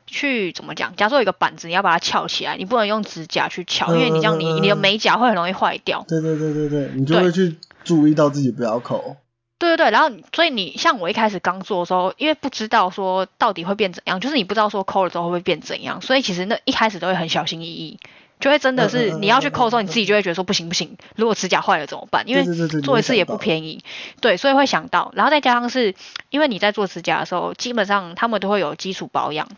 [0.06, 0.94] 去怎么讲？
[0.96, 6.04] 假如说有一个板子，你要把它翘起来，你不能用指甲去翘，因为你这样你你的嗯美甲会很容易坏掉。
[6.08, 9.16] 对对对对对，你就对会去注意到自己不要抠。
[9.60, 17.98] 对对对，然后你所以你像我一开始刚做的时候，因为不知道说到底会变怎样，就是你不知道说抠了之后会不会变怎样，所以其实那一开始都会很小心翼翼，
[18.40, 22.26] 就会真的是你要去抠的时候，你自己就会觉得说不行不行，如果指甲坏了怎么办？
[22.26, 22.44] 因为
[22.82, 23.36] 做一次也不。
[23.36, 23.82] 便宜，
[24.20, 25.94] 对，所以会想到，然后再加上是
[26.28, 29.48] 因为你在做指甲的时候，基本上他们都会有基础保养，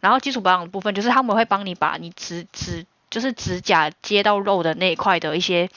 [0.00, 5.68] 然后基础保养的部分就是他们会帮你把你指指就是指甲接到肉的那一块的一些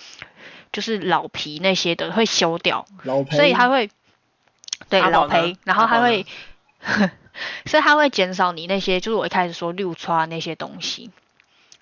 [0.74, 2.86] 就是老皮那些的会修掉，
[3.32, 3.90] 所以它会
[4.90, 6.02] 对老培，然后阿宝呢？
[6.02, 6.26] 还会，
[7.66, 11.12] 所以它会减少你那些就是我一开始说六刷那些东西，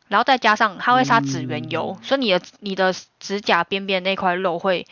[0.09, 2.03] 然后再加上它会杀指缘油，嗯。
[2.03, 4.85] 所以你的你的指甲边边那块肉会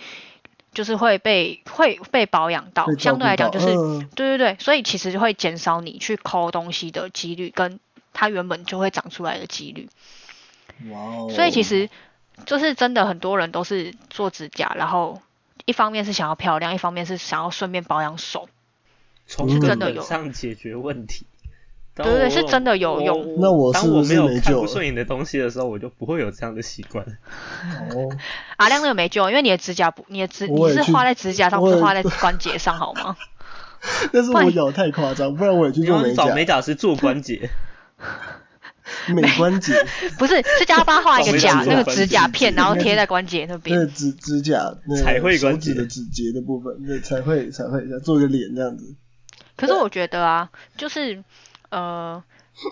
[0.74, 3.68] 就是会被会被保养到相对来讲就是、
[4.16, 7.80] 对对对，所以其实会减少你去抠东西的几率，跟
[8.14, 9.90] 它原本就会长出来的几率。
[10.90, 11.90] 哇哦，所以其实
[12.46, 15.22] 就是真的很多人都是做指甲，然后
[15.66, 18.50] 一方面是想要漂亮，一方面是想要顺便保养手。
[19.28, 21.26] 从是根本真的有上解决问题。
[21.96, 27.06] 对对对是真的有用那我是不是当我没有看不顺眼的东西的时候，我就不会有这样的习惯。
[27.92, 28.10] 哦，
[28.56, 33.18] 阿亮那个没救，因为你的指甲不，你的指你是画在指甲上，不是画在关节上，好吗？
[34.14, 37.50] 但是我咬太夸张，不然我也去做美甲，找美甲师做关节，
[39.16, 39.74] 美关节，
[40.18, 43.88] 不是，是叫他帮他画一个甲那个指甲片，然后贴在关节那那边。
[43.94, 48.96] 指指甲彩绘关手指节的指节的部分，对，彩绘彩绘一下，做一个脸这样子。
[49.56, 51.24] 可是我觉得啊，就是
[51.70, 52.24] 呃，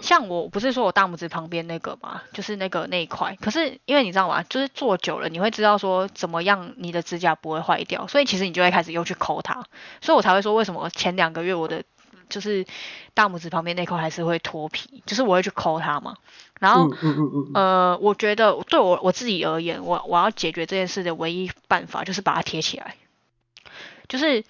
[0.01, 3.37] 像我不是说我大拇指旁边那个嘛，就是那个那一块。
[3.41, 4.43] 可是因为你知道吗？
[4.43, 9.65] 就是做久了，你会知道说怎么样你的指甲不会坏掉，所以其实你就会开始又去抠它。
[10.01, 11.83] 所以我才会说为什么前两个月我的
[12.29, 12.65] 就是
[13.13, 16.15] 大拇指旁边那块还是会脱皮，就是我会去抠它嘛。
[16.59, 22.95] 然后嗯嗯嗯呃，我觉得对我我自己而言，我我要解决这件事的唯一办法就是把它贴起来。
[24.07, 24.43] 就是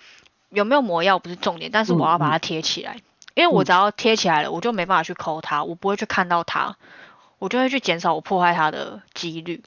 [0.50, 3.02] 有没有抹药不是重点，但是我要把它贴起来，
[3.34, 6.76] 因为我只要贴起来了，我就没办法去抠它，我不会去看到它，
[7.40, 9.64] 我就会去减少我破坏它的几率，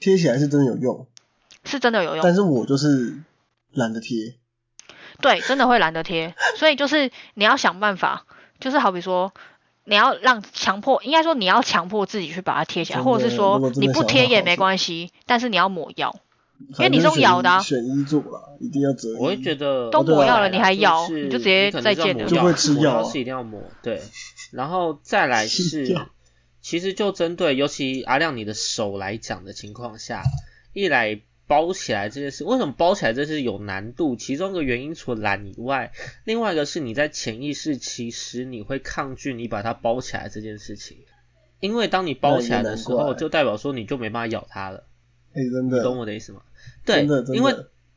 [0.00, 1.06] 贴起来是真的有用，
[1.64, 2.34] 是真的有用但。
[2.34, 3.22] 是我就是
[3.72, 4.34] 懒得贴。
[5.22, 8.26] 对，真的会懒得贴，所以就是你要想办法，
[8.60, 9.32] 就是好比说。
[9.84, 16.14] 你要让强迫，应该说你要强迫自己去把它贴起来，或者是说你不想贴也没关系，但是你要抹药。
[16.78, 18.90] 因为你是用咬的啊选一做啦，一定要。
[19.18, 24.00] 我会觉得都抹药了你还咬就是你就直接再见了就会吃药啊是一定要抹，对，
[24.52, 25.92] 然后再来 是，
[26.60, 30.22] 其实就针对尤其阿亮你的手来讲的情况下，
[30.74, 31.20] 一来
[31.52, 34.16] 包起来这件事，为什么包起来这是有难度？
[34.16, 35.92] 其中一个原因除了懒以外，
[36.24, 40.96] 另外一个是你在潜意识其实你会抗拒你把它包起来这件事情，
[41.60, 44.86] 因为当你包起来的时候，就代表说你就没办法咬它了，
[45.34, 46.40] 哎、真你的，懂我的意思吗？
[46.86, 47.54] 对因为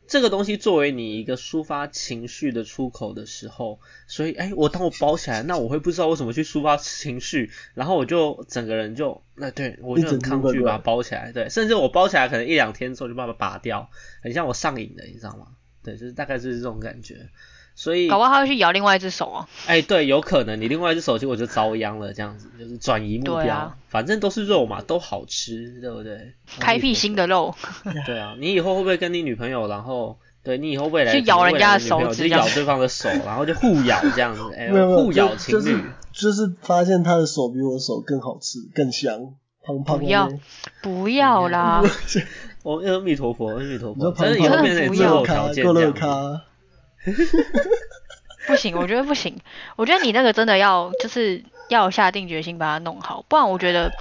[0.07, 13.89] 这个东西作为你一个抒发情绪的出口的时候，所以哎，我当我包起来，那我会不知道为什么去抒发情绪，然后我就整个人就那对我就很抗拒把它包起来，对，甚至我包起来可能一两天之后就把它拔掉，
[14.21, 15.47] 很像我上瘾的，你知道吗？
[15.83, 17.29] 对，就是大概就是这种感觉。
[17.75, 19.47] 所以，搞不好他会去咬另外一只手啊。
[19.67, 23.77] 哎，对，有可能你另外一只手结果就遭殃了，这样子就是转移目标，啊。
[23.89, 26.33] 反正都是肉嘛，都好吃，对不对？
[26.59, 27.53] 开辟新的肉，
[28.07, 35.83] 对啊，你以后会不会跟你女朋友，然后对你以后未来去咬人家的手指就咬对方的手， 然后就互咬这样子，哎、没有没有互咬就就是情侣。
[36.13, 40.29] 就是发现他的手比我手更好吃，更香，胖胖的不要
[40.81, 41.83] 不要啦，
[42.63, 45.93] 我阿弥陀佛，阿弥陀佛，你说胖真的以后变成不要择偶咖条件这样
[48.47, 49.35] 不行，我觉得不行。
[49.75, 53.91] 我觉得你那个真的要就是要下定决心把它弄好，不然我觉得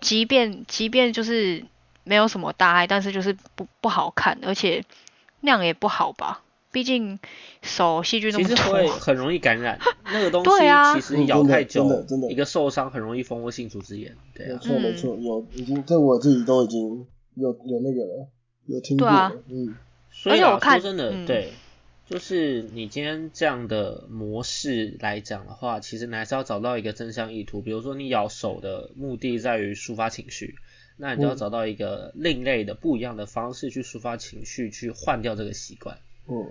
[0.00, 1.64] 即便即便就是
[2.04, 4.84] 没有什么大碍，但是就是不不好看，而且
[5.40, 6.42] 那样也不好吧。
[6.70, 7.18] 毕竟
[7.62, 9.78] 手细菌那么其实会，很容易感染，
[10.12, 10.94] 那个东西对啊。
[10.94, 14.14] 其实咬太久真的真，的一个受伤很容易蜂窝性组织炎。
[14.34, 18.28] 对没错没错，有已经这我自己都已经有有那个了，
[18.66, 19.28] 有听过对啊。
[19.30, 19.74] 了，嗯，
[20.12, 21.26] 所以啊，而且我看说真的，嗯。
[21.26, 21.52] 对，
[22.08, 27.60] 就是你今天这样的模式来讲的话，其实你还是要找到一个正向意图。
[27.60, 30.54] 比如说你咬手的目的在于抒发情绪，
[30.96, 35.98] 那你就要嗯找到一个另类的、不一样的方式去抒发情绪，去换掉这个习惯。
[36.28, 36.46] 嗯，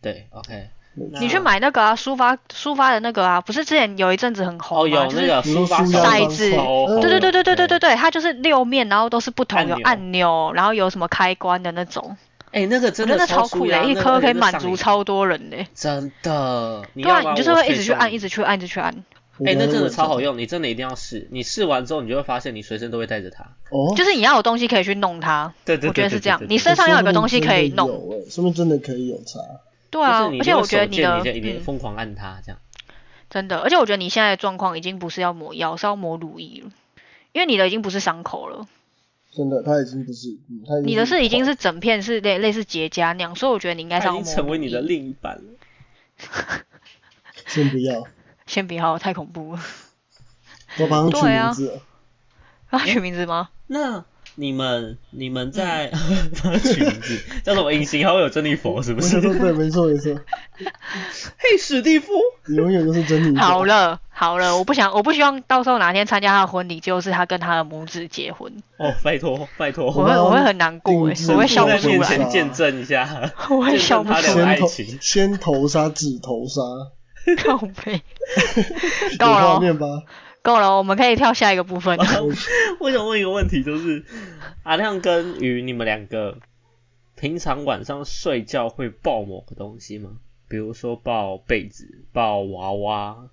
[0.00, 0.68] 对，OK。
[0.94, 6.50] 你去买那个啊，抒发抒发的那个啊，不是之前有一阵子很红哦，有就是那个抒发你说舒压骰子
[7.00, 7.96] 对对对对对对对对。
[7.96, 12.14] 它就是六面，然后都是不同有按钮按钮，然后有什么开关的那种，
[12.52, 15.56] 哎，那个真的超酷的，一颗可以满足超多人的。
[15.74, 16.82] 真的。
[16.94, 18.94] 对啊，你就是会一直去按，一直去按，一直去按，
[19.44, 21.26] 哎、那真的超好用用，你真的一定要试。
[21.30, 23.44] 你试完之后，你就会发现你随身都会带着它。
[23.70, 25.52] 哦，就是你要有东西可以去弄它。
[25.64, 27.88] 对对对我觉得是这样对对，对你身上要有个东西可以弄。
[27.88, 29.40] 弄，说明真的可以有差，
[29.90, 32.58] 对啊，而且我觉得你的你疯狂按它这样。
[33.30, 36.70] 真的，而且我觉得你现在的状况已经不是要抹药，是要抹乳液了，
[37.32, 38.66] 因为你的已经不是伤口了，
[39.34, 45.42] 真的，他已经不是，嗯，他已经你的是已经是整片是类类似结痂那样，所以我觉得你应该是它已经成为你的另一半了。
[47.46, 48.06] 先不要，
[48.46, 49.60] 先不要，太恐怖了。
[50.78, 51.82] 我帮他取对啊名字了，
[52.72, 53.48] 要取名字吗？
[53.66, 55.90] 那你们你们在
[56.42, 57.70] 帮它取名字叫什么？
[57.72, 59.20] 隐形还会有珍妮佛是不是？
[59.20, 60.14] 没错，对，没错没错，
[61.36, 62.12] 嘿，史蒂夫。
[62.48, 63.36] 永远都是珍妮。
[63.38, 74.98] 好，了好了，我不想，我不希望到时候哪天参加他的婚礼，就是他跟他的母子结婚，哦，拜托拜托，我会我会很难过哎我会笑不出来前，见证一下， 我会见笑不证他的出来先头爱情。
[75.00, 76.60] 先投杀，指头杀，
[77.44, 78.02] 靠背，
[79.12, 79.86] 有够了哦画面吧？
[80.42, 82.04] 够了，我们可以跳下一个部分了。
[82.80, 84.04] 我想问一个问题，就是
[84.64, 86.38] 阿亮跟鱼，你们两个
[87.16, 90.18] 平常晚上睡觉会抱某个东西吗？
[90.48, 93.28] 比如说抱被子、抱娃娃，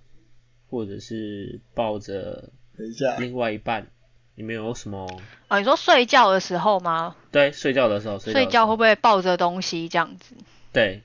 [0.70, 3.88] 或者是抱着等一下，另外一半。
[4.36, 5.06] 你们有什么？
[5.48, 7.14] 啊，你说睡觉的时候吗？
[7.30, 10.34] 对，睡觉的时候，睡睡觉会会不会抱着东西这样子？
[10.72, 11.02] 对，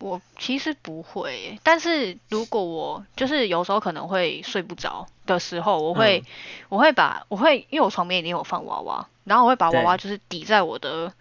[0.00, 6.26] 我其实不会，但是如果我就是有时候可能会睡不着的时候，我会、嗯。
[6.68, 11.12] 我会把我会因为我床边一定有放娃娃，然后我会把娃娃就是抵在我的，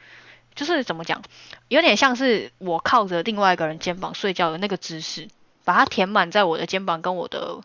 [0.55, 1.21] 就是怎么讲，
[1.67, 5.27] 有点像是我靠着另外一个人肩膀睡觉的那个姿势，
[5.63, 7.61] 把它填满在我的肩膀跟我的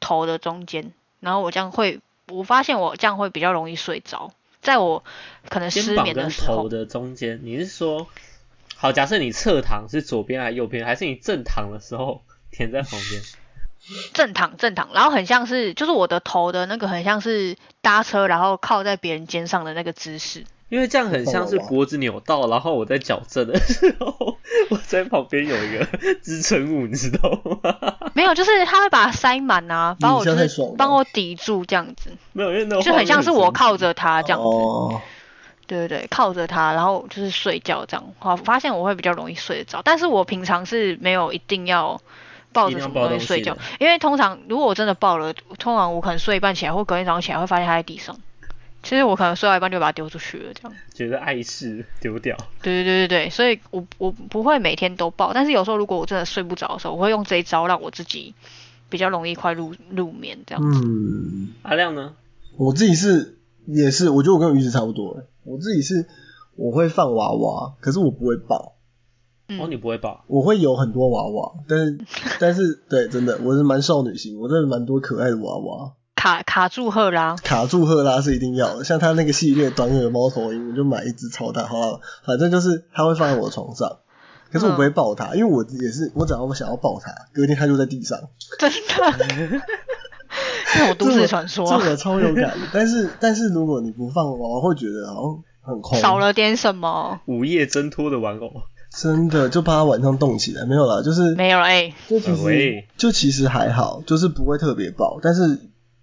[0.00, 5.04] 头的中间，然后我这样会，我发现我这样会比较容易睡着，在我
[5.48, 8.08] 可能失眠的时候头，的中间，你是说，
[8.80, 13.20] 好，假设你侧躺是左边还是右边，还是你正躺的时候 填在旁边？
[14.14, 20.44] 正躺正躺，然后很像是就是我的头的那个很像是搭车，然后靠在别人肩上的那个姿势。
[20.70, 24.38] 因为这样很像是脖子扭到，然后我在矫正的时候，
[24.70, 25.84] 我在旁边有一个
[26.22, 27.28] 支撑物，你知道
[27.62, 27.96] 吗？
[28.14, 34.46] 没有，就是他会把它塞满啊，把我就是帮我抵住这样子，没有，因为那个就很像是我靠着他这样子。
[34.46, 35.02] 哦，
[35.70, 38.04] 对对对，靠着它，然后就是睡觉这样。
[38.18, 42.00] 好，发现我会比较容易睡得着，但是我平常是没有一定要
[42.52, 48.18] 抱着什么东西睡觉因为通常如果我真的抱了，通常我可能睡一半起来，或隔天早上起来会发现它在地上。
[48.82, 50.72] 其实我可能睡到一半就把它丢出去了，这样。
[50.94, 52.34] 觉得碍事丢掉。
[52.62, 58.34] 对对对对对，所以我我不会每天都抱，但是有时候如果我真的睡不着的时候，我会用这一招让我自己
[58.88, 60.80] 比较容易快入入眠这样子。
[60.82, 62.14] 嗯，阿亮呢？
[62.56, 65.24] 我自己是也是，我觉得我跟鱼子差不多欸。
[65.44, 66.06] 我自己是
[66.56, 68.76] 我会放娃娃，可是我不会抱，
[69.48, 70.24] 嗯，哦，你不会抱？
[70.26, 71.98] 我会有很多娃娃，但是
[72.38, 75.92] 但是对，真的我是蛮少女心，我真的蛮多可爱的娃娃。
[76.16, 81.64] 卡卡住赫拉，卡住赫拉是一定要的，像他那个系列短耳猫头鹰，我就买一只超大。
[81.64, 84.00] 好了，反正就是他会放在我的床上，
[84.52, 88.18] 可是我不会抱他，因为我也是，我只要我想要抱他，隔天他就在地上。
[88.58, 88.76] 真的
[90.74, 92.56] 这种都市传说这个超有感。
[92.72, 97.20] 但是但是如果你不放娃娃，会觉得好像很空，少了点什么。
[97.26, 98.50] 午夜挣脱的玩偶。
[98.92, 100.64] 真的就怕它晚上动起来。
[100.66, 105.60] 没有啦，就是没有了哎、就其实喂就其实还好，就是不会特别爆，但是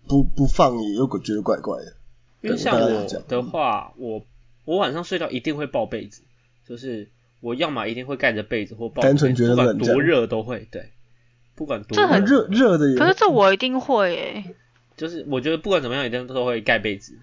[0.07, 1.93] 不不放也有觉得怪怪的。
[2.41, 4.21] 因为像我的话，我
[4.63, 6.21] 我晚上睡觉一定会抱被子，
[6.65, 7.09] 就是
[7.41, 10.93] 我要么一定会盖着被子或抱着单纯觉得冷多热都会，对，
[11.57, 14.55] 不管多这很热热的也，可是这我一定会诶、
[14.95, 17.17] 就是我觉得不管怎么样，一定都会盖被子，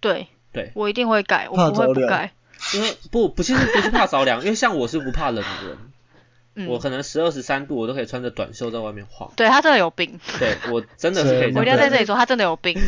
[0.00, 2.32] 对对，我一定会盖，我不会不盖。
[2.74, 5.78] 因为不不其实不是怕着凉，因为像我是不怕冷的人，
[6.56, 12.78] 嗯，我可能十二十三度我都可以穿着短袖在外面晃，对他真的有病，对我真的是可以我一定要在这里说他真的有病。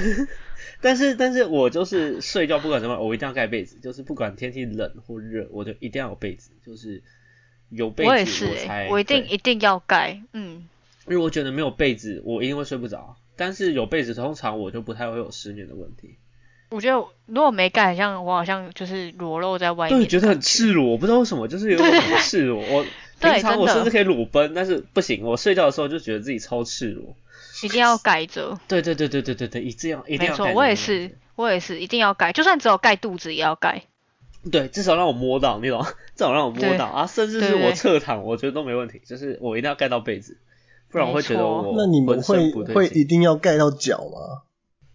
[0.83, 7.03] 但是但是我就是睡觉不管怎么样，我一定要盖被子，就是不管天气冷或热，我就一定要有被子，就是
[7.71, 10.21] 有被子我也是哎、才我一定一定要盖。
[10.33, 10.69] 嗯，
[11.07, 13.17] 因为我觉得没有被子，我一定会睡不着。
[13.37, 16.17] 但是有被子，通常我就不太会有失眠的问题。
[16.71, 22.63] 我觉得如果没盖，好像我好像就是裸露在外面，对，觉得很赤裸，我不知道为什么，就是有种很赤裸。
[22.63, 22.85] 我
[23.21, 27.15] 对平常我甚至可以裸奔，但是不行，我睡觉的时候就觉得自己超赤裸。
[27.63, 28.59] 一定要盖着。
[28.67, 33.83] 对对对对对对对，一定要一定没错，要盖着我也是，我也是一定要盖，就算只有盖肚子也要盖。
[34.51, 35.87] 对，至少让我摸到，你懂吗？
[36.17, 40.37] 至少让我摸到啊，甚至是我侧躺，我觉得都没问题，就是我一定要盖到被子，
[40.93, 44.43] 不然我会觉得我那你们会会一定要盖到脚吗？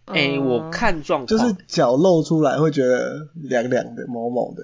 [0.05, 0.69] 哎、我嗯。
[0.71, 4.63] 看状况，就是脚露出来会觉得凉凉的、毛毛的。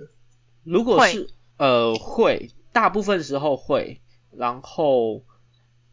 [0.64, 4.00] 如果是呃会，大部分时候会，
[4.32, 5.24] 然后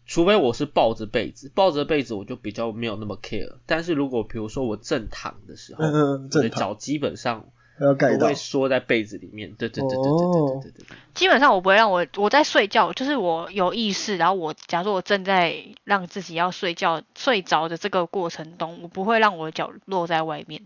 [0.07, 3.59] 除非我是抱着被子，抱着被子我就比较没有那么 care。
[3.67, 7.49] 但是如果比如说我正躺的时候，嗯嗯我的脚基本上
[7.81, 8.35] 要盖到都会。
[8.35, 9.53] 缩在被子里面。
[9.53, 10.97] 对对对对对对对对。
[11.15, 20.63] 基本上我不会让我我在睡觉，就是我有意识，然后我假如说我正在让自己要睡觉睡着的这个过程中，我不会让我的脚落在外面。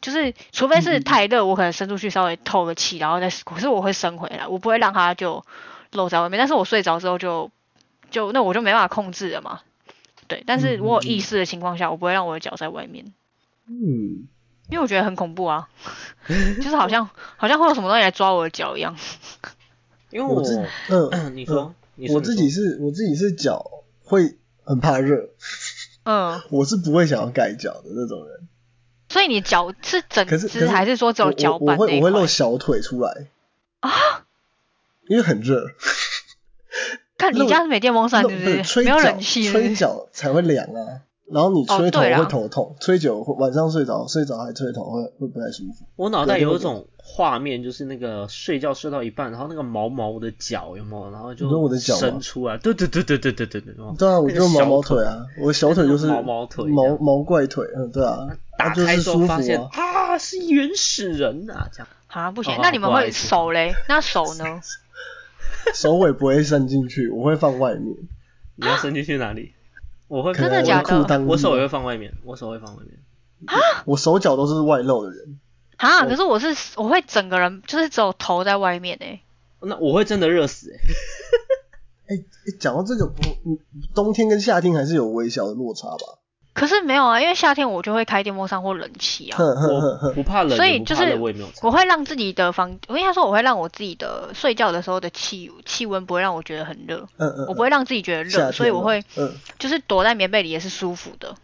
[0.00, 5.42] 就是除非是太热，我可能伸出去稍微透个气，然后再，可是我会伸回来，我不会让它就
[5.92, 6.38] 露在外面。
[6.38, 7.50] 但是我睡着之后就
[8.10, 9.60] 就那我就没办法控制了嘛。
[10.28, 13.14] 对，但是我有意识的情况下，我不会让我的脚在外面，
[13.68, 14.28] 嗯，
[14.68, 15.68] 因为我觉得很恐怖啊，
[16.28, 18.96] 就是好像好像会有什么东西来抓我的脚一样。
[20.10, 20.56] 因为我自
[20.88, 25.28] 嗯，你说，你说我自己是我自己是脚会很怕热，
[26.04, 28.48] 嗯， 我是不会想要盖脚的那种人。
[29.08, 33.26] 所以你脚是整只还是说只有我脚我我会露小腿出来，
[33.80, 33.90] 啊？
[35.08, 35.70] 因为很热。
[37.16, 38.56] 看你家是没电风扇露是不是？
[38.56, 39.76] 不是吹脚没有冷气吹是？
[39.76, 41.02] 脚才会凉啊。
[41.32, 45.84] 然后你吹头会头痛，吹久会晚上睡着睡着还吹头会会不太舒服。
[45.96, 51.10] 我脑袋有一种画面，就是那个睡觉睡到一半，然后那个毛毛的脚有没有？
[51.10, 53.74] 然后就我的脚伸出来，对对对对对对对对。
[53.98, 59.68] 对啊，我那个就毛毛小腿腿啊，我小腿就是毛毛腿毛毛怪腿，嗯，对啊，打开是舒服之后发现啊。
[59.72, 61.88] 啊，是原始人啊，这样。
[62.06, 63.74] 啊，不行哦，那你们会手嘞？
[63.88, 64.60] 那手呢？
[65.74, 67.96] 手尾不会伸进去，我会放外面。
[68.54, 69.52] 你要伸进去哪里？
[70.08, 72.98] 我会真的假的我手也会会，放外面，我手会放外面。
[73.46, 73.54] 啊
[73.84, 75.38] 我手脚都是外露的人。
[75.76, 79.20] 啊，可是我是我会整个人就是只有头在外面诶。
[79.60, 80.78] 那我会真的热死哎、
[82.14, 83.12] 哎、欸讲到这个，我
[83.44, 83.58] 嗯
[83.94, 86.18] 冬天跟夏天还是有微小的落差吧。
[86.56, 89.38] 可是没有啊，因为夏天我就会开电风扇或冷气啊。
[89.38, 91.14] 我，不怕冷，所以就是
[91.62, 101.34] 我会让自己的房，我应该说我会让我自己的睡觉的时候的气气温不会让我觉得很热，嗯嗯，我不会让自己觉得热，所以我会嗯就是躲在棉被里也是舒服的。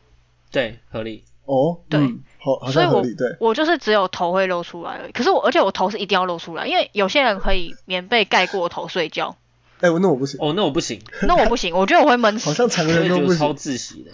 [0.50, 1.24] 对合理。
[1.44, 5.12] 哦，对嗯，好好所以我像合理，对，我就是只有头会露出来而已。
[5.12, 9.36] 可是我而且我头是一定要露出来，因为有些人可以棉被盖过头睡觉，
[9.80, 13.56] 哎、我那我不行，哦，那我不行，那我不行，我觉得我会闷死，好像常人都不觉得超行。
[13.56, 14.12] 窒息的。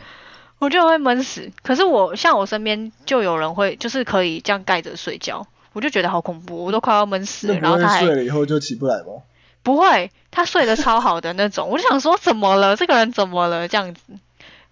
[0.59, 1.50] 我觉得我会闷死。
[1.62, 7.54] 可是我像我身边就有人会就是可以这样盖着睡觉，我就觉得好恐怖，我都快要闷死了。
[7.54, 9.22] 那不会然后他还睡了以后就起不来吗？
[9.62, 12.74] 不会，他睡得超好的那种，我就想说怎么了？
[12.76, 13.68] 这个人怎么了？
[13.68, 14.00] 这样子。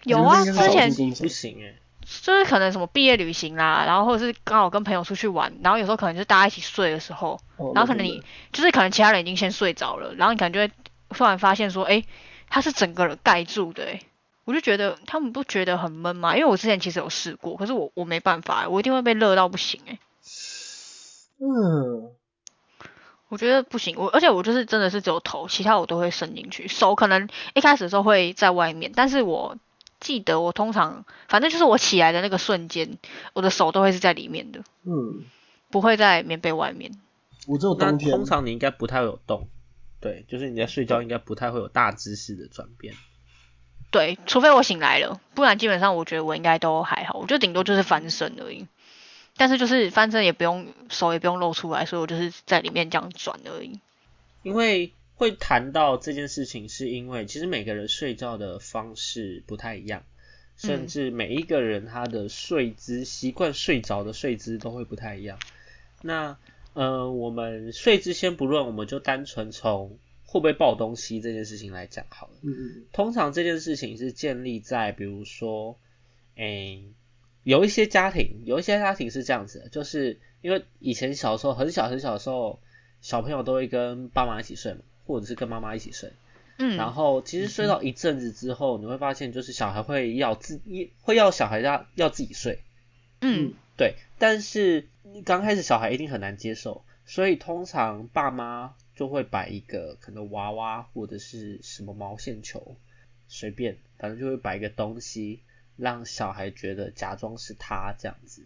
[0.04, 1.74] 有啊，之前个是少数工不行哎、
[2.22, 8.22] 就是可能什么毕业旅行啦，然后或者是刚好跟朋友出去玩，然后有时候可能就是大家一起睡的时候，哦然后可能你
[8.52, 10.70] 就是可能其他人已经先睡着了，然后你可能就会
[11.10, 12.04] 突然发现说，哎，
[12.48, 14.00] 他是整个人盖住的，哎，
[14.46, 16.36] 我就觉得他们不觉得很闷吗？
[16.36, 19.98] 因为我之前其实有试过，可是我我没办法，我一定会被热到不行，哎，
[21.38, 22.12] 嗯，
[23.28, 29.58] 我觉得不行，我而且我就是真的是只有头，其他我都会伸进去，手可能一开始的时候会在外面，但是我
[29.98, 32.98] 记得我通常反正就是我起来的那个瞬间，
[33.32, 35.24] 我的手都会是在里面的，嗯，
[35.72, 36.92] 不会在棉被外面。
[37.48, 39.48] 我只有那冬天通常你应该不太会有动，
[40.00, 42.94] 对，就是你在睡觉应该不太会有大姿势的转变。
[43.90, 48.66] 对，除非我醒来了，不然基本上我觉得我应该都还好，我就顶多就是翻身而已。
[49.38, 53.78] 但是就是翻身也不用手也不用露出来，所以我就是在里面这样转而已。
[54.42, 60.02] 因为会谈到这件事情，是因为其实每个人睡觉的方式不太一样，
[60.56, 65.38] 甚至每一个人他的睡姿习惯睡着的睡姿都会不太一样。
[66.00, 66.38] 那
[66.72, 69.98] 呃，我们睡姿先不论，我们就单纯从
[70.36, 72.34] 会不会爆东西这件事情来讲好了。
[72.42, 75.78] 嗯嗯通常这件事情是建立在，比如说，
[76.36, 76.84] 诶、
[77.42, 82.60] 有一些家庭，有一些家庭是这样子的，就是因为以前小时候很小很小的时候，
[83.00, 86.12] 小朋友都会跟爸妈一起睡嘛，或者是跟妈妈一起睡。
[86.58, 90.60] 嗯，然后其实睡到一阵子之后，你会发现就是小孩会要自
[91.02, 92.60] 会要小孩要要自己睡，
[93.20, 93.54] 嗯。
[93.78, 94.88] 对，但是
[95.26, 102.76] 刚开始小孩一定很难接受，所以通常爸妈就会摆一个可能娃娃或者是什么毛线球，
[103.28, 105.42] 随便，反正就会摆一个东西，
[105.76, 108.42] 让小孩觉得假装是他这样子。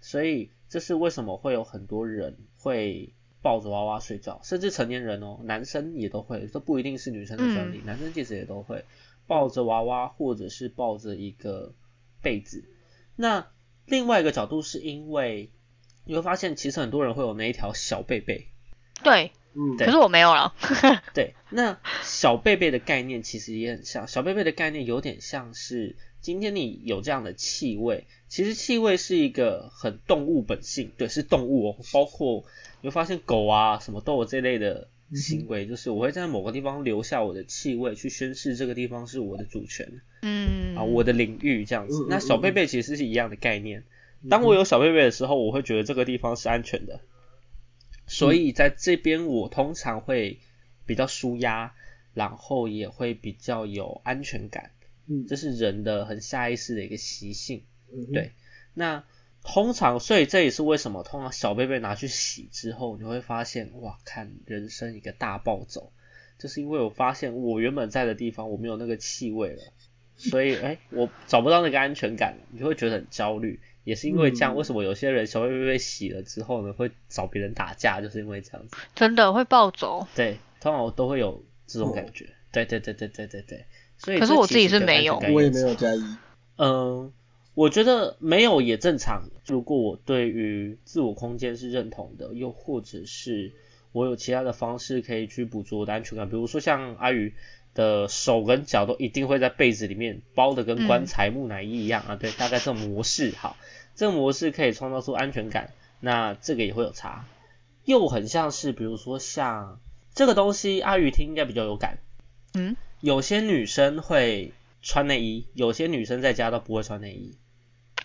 [0.00, 8.84] 所以这是为什么会有很多人会抱着娃娃睡觉，甚至成年人哦，男生也都会，都不一定是女生的专利，男生其实也都会
[9.26, 11.74] 抱着娃娃或者是抱着一个
[12.22, 12.64] 被子。
[13.16, 13.48] 那
[13.86, 15.50] 另外一个角度是因为
[16.04, 18.46] 你会发现，其实很多人会有那一条小被被。
[19.02, 19.86] 对，嗯，对。
[19.86, 20.54] 可是我没有了。
[21.14, 32.44] 对，那 小贝贝的概念其实也很像，小贝贝的概念有点像是今天你有这样的气味，其实气味是一个很动物本性，对，是动物哦，包括
[32.80, 40.76] 你会发现狗啊什么都有这类的行为，就是我会在某个地方留下我的气味，去宣示这个地方是我的主权嗯。
[40.76, 42.04] 啊，我的领域这样子。
[42.04, 42.06] 嗯。
[42.08, 43.82] 那小贝贝其实是一样的概念。
[44.28, 47.00] 当我有小贝贝的时候，我会觉得这个地方是安全的，
[48.08, 50.40] 所以在这边我通常会
[50.86, 51.74] 比较舒压，
[52.14, 54.70] 然后也会比较有安全感，
[55.06, 55.26] 嗯。
[55.28, 57.64] 这是人的很下意识的一个习性。
[57.92, 58.32] 嗯对。
[58.74, 59.04] 那
[59.42, 65.92] 通常，所以这也是为什么通常小贝贝拿去洗之后，你会发现哇，看人生一个大暴走，
[66.38, 69.62] 就是因为我发现我原本在的地方我没有那个气味了，
[70.16, 73.60] 所以哎、我找不到那个安全感，你就会觉得很焦虑。
[73.88, 78.76] 也是因为这样，嗯为什么有些人小贝贝被洗了之后呢，会找别人打架，就是因为这样子。
[78.94, 80.06] 真的会暴走。
[80.14, 82.26] 对，通常我都会有这种感觉。
[82.52, 83.64] 对对对对对对对，
[83.96, 86.02] 所以可是我自己是没有我也没有加一，
[86.56, 87.10] 嗯，
[87.54, 89.22] 我觉得没有也正常。
[89.46, 93.52] 如果我对于自我空间是认同的，又或者是
[93.92, 97.32] 我有其他的方式可以去捕捉我的安全感，比如说像阿宇
[97.74, 103.56] 的手跟脚都一定会在被子里面包的跟棺材木乃伊一样啊，对，大概这种模式，好，
[103.94, 107.24] 这个模式可以创造出安全感，那这个也会有差。
[107.84, 109.80] 又很像是，比如说像
[110.14, 111.98] 这个东西，阿宇听应该比较有感，
[112.54, 114.52] 嗯，有些女生会
[114.82, 117.36] 穿内衣，有些女生在家都不会穿内衣。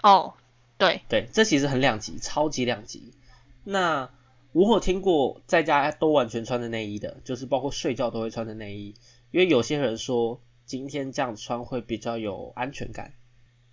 [0.02, 0.36] 哦，
[0.78, 3.14] 对，对，这其实很两极，超级两极。
[3.64, 4.10] 那
[4.52, 8.96] 我有听过在家都完全穿着内衣的，就是包括睡觉都会穿着内衣，
[9.34, 13.14] 因为有些人说今天这样穿会比较有安全感。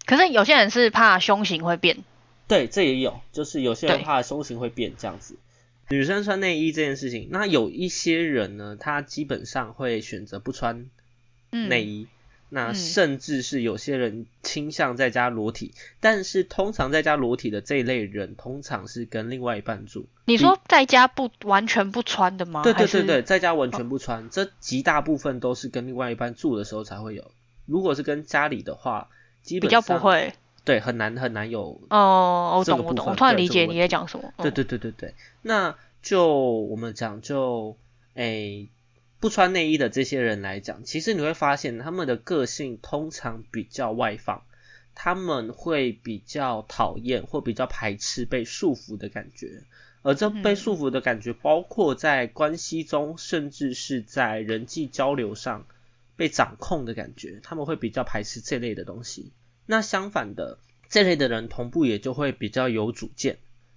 [0.07, 1.99] 可是有些人是怕胸型会变。
[2.49, 5.37] 对，这也有，就是有些人怕胸型会变这样子。
[5.91, 10.87] 女生穿内衣这件事情，那有一些人呢，他基本上会选择不穿
[11.51, 12.09] 内衣。
[12.53, 20.07] 那甚至是有些人倾向在家裸体，但是通常在家裸体的这一类人，通常是跟另外一半住。
[20.25, 22.65] 你说在家不完全不穿的吗？
[22.65, 27.31] 对对对对，在家完全不穿，这极大部分都是跟另外一半住的时候才会有。
[27.67, 29.09] 如果是跟家里的话，
[29.43, 30.33] 基本上比较不会。
[30.65, 31.81] 对，很难很难有。
[31.89, 34.33] 哦，我懂我懂，我突然理解你在讲什么。
[34.39, 37.77] 对对对对对，那就我们讲就
[38.15, 38.69] 诶。
[39.21, 44.43] 不穿内衣的这些人来讲，其实你会发现他们的个性通常比较外放，
[44.95, 49.65] 他们会比较讨厌或比较排斥被束缚的感觉，
[50.01, 55.67] 而这被束缚的感觉包括在关系中，甚至是在人际交流上
[56.17, 59.33] 被掌控的感觉，他们会比较排斥这类的东西。
[59.67, 60.59] 那相反的，
[60.89, 63.37] 这类的人同步也就会比较有主见，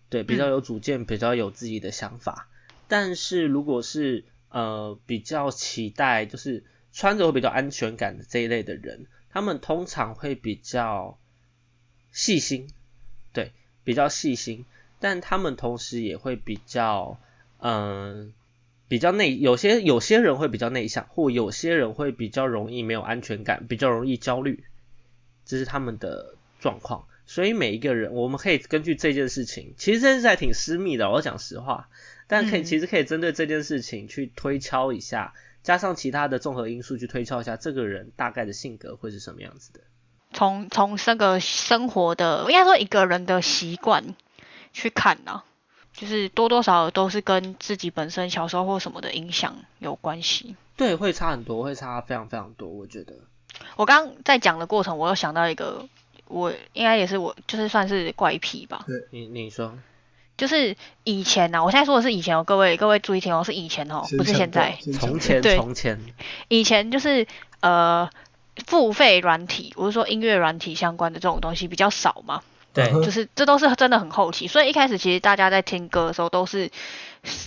[0.10, 2.48] 对，比较有主见，比较有自己的想法。
[2.88, 4.24] 但是如果是
[4.54, 11.18] 呃，比较期待就是穿着会比较安全感的这一类的人，他们通常会比较
[12.12, 12.70] 细心，
[13.34, 13.52] 对，
[13.84, 14.66] 比较细心，
[15.00, 17.20] 但他们同时也会比较，
[17.58, 18.32] 嗯，
[18.88, 24.64] 比较内，有些有些人会比较内向，或有些人会比较容易没有安全感，比较容易焦虑，
[25.46, 27.08] 这是他们的状况。
[27.26, 31.90] 所以每一个人，我们可以根据这件事情，其实这件事还挺私密的，我讲实话。
[32.34, 39.82] 但可以，其实可以针对这件事情去推敲一下，加上其他的综合因素去推敲一下，这个人大概的性格会是什么样子的。
[40.34, 44.16] 从从这个生活的，应该说一个人的习惯
[44.74, 45.44] 去看呢，
[45.94, 50.56] 就是多多少少都是跟自己本身小时候或什么的影响有关系。
[50.76, 53.14] 对，会差很多，会差非常非常多，我觉得。
[53.76, 55.88] 我刚刚在讲的过程，我又想到一个，
[56.28, 58.86] 我应该也是我，就是算是怪癖吧。
[58.88, 59.78] 对，你你说。
[60.44, 60.76] 就是
[61.06, 64.78] 以前呐，我现在说的是以前哦，各位各位注意听哦，是以前哦，不是现在。
[65.00, 65.98] 从前，从前。
[66.50, 67.26] 以前就是
[67.62, 68.10] 呃，
[68.68, 72.42] 付费软体，我是说音乐软体相关的这种东西比较少嘛。
[72.74, 72.92] 对。
[72.92, 76.70] 就是这都是真的很后期，所以一开始其实大家在听歌的时候都是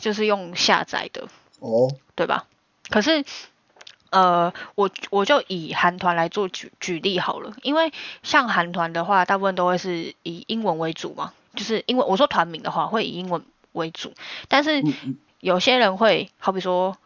[0.01, 1.29] 就是用下载的。
[1.61, 1.95] 哦。
[2.15, 2.47] 对吧？
[2.89, 3.27] 可是
[4.09, 7.93] 呃，我我就以韩团来做举举例好了，因为
[8.23, 11.35] 像韩团的话，大部分都会是以英文为主嘛。
[11.57, 13.43] 就是因为我说团名的话会以英文
[13.73, 14.13] 为主，
[14.49, 14.85] 但是
[15.41, 16.97] 有些人会好比说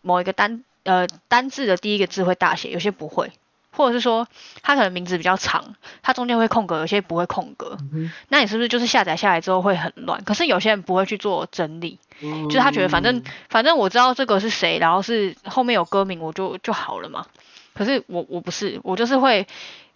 [0.00, 3.30] 某一个单呃单字的第一个字会大写，有些不会，
[3.70, 4.26] 或者是说
[4.62, 7.76] 他可能名字比较长，他中间会空格，有些不会空格，
[8.28, 10.24] 那你是不是就是下载下来之后会很乱？
[10.24, 17.26] 可是有些人不会去做整理，就是他觉得反正反正我知道这个是谁，然后是后面有歌名我就就好了嘛。
[17.74, 19.46] 可是我我不是，我就是会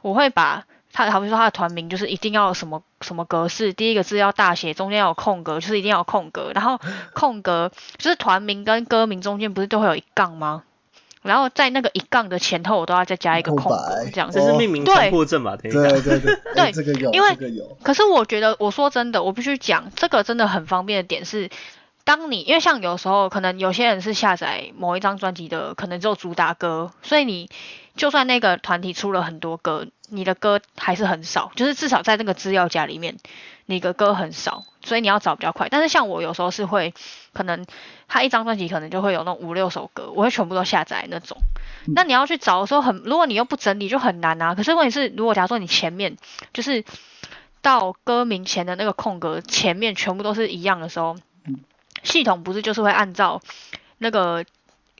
[0.02, 0.64] 我会把。
[0.92, 6.78] 他好比说他的团名就是一定要什么什么格式，第一个字要大写，中间要有空格，就是一定要有空格，然后
[7.14, 10.64] 空格就是团名跟歌名中间不是都会有一杠吗？
[11.22, 15.56] 然后在那个一杠的前后我都要再加一个空格，这样这是命名强迫症吧？
[15.56, 16.18] 对对对
[16.54, 17.78] 对，这个有，因为这个有。
[17.84, 21.48] 可是我觉得，我说真的，我必须讲，这个真的很方便的点是，
[22.02, 27.48] 当你因为像有时候可能有些人是下载某一张专辑的，可能只有主打歌，所以你
[27.94, 29.86] 就算那个团体出了很多歌。
[30.14, 33.16] 你的歌还是很少，就是至少在那个资料夹里面，
[33.64, 35.68] 你的歌很少，所以你要找比较快。
[35.70, 36.92] 但是像我有时候是会，
[37.32, 37.64] 可能
[38.08, 41.38] 他一张专辑可能就会有那种五六首歌，我会全部都下载那种。
[41.94, 44.54] 那你要去找的时候很，如果你又不整理就很难啊。
[44.54, 46.16] 可是问题是，如果假如说你前面
[46.52, 46.84] 就是
[47.62, 51.16] 到歌名前的那个空格前面全部都是一样的时候，
[52.02, 53.40] 系统不是就是会按照
[53.98, 54.44] 那个。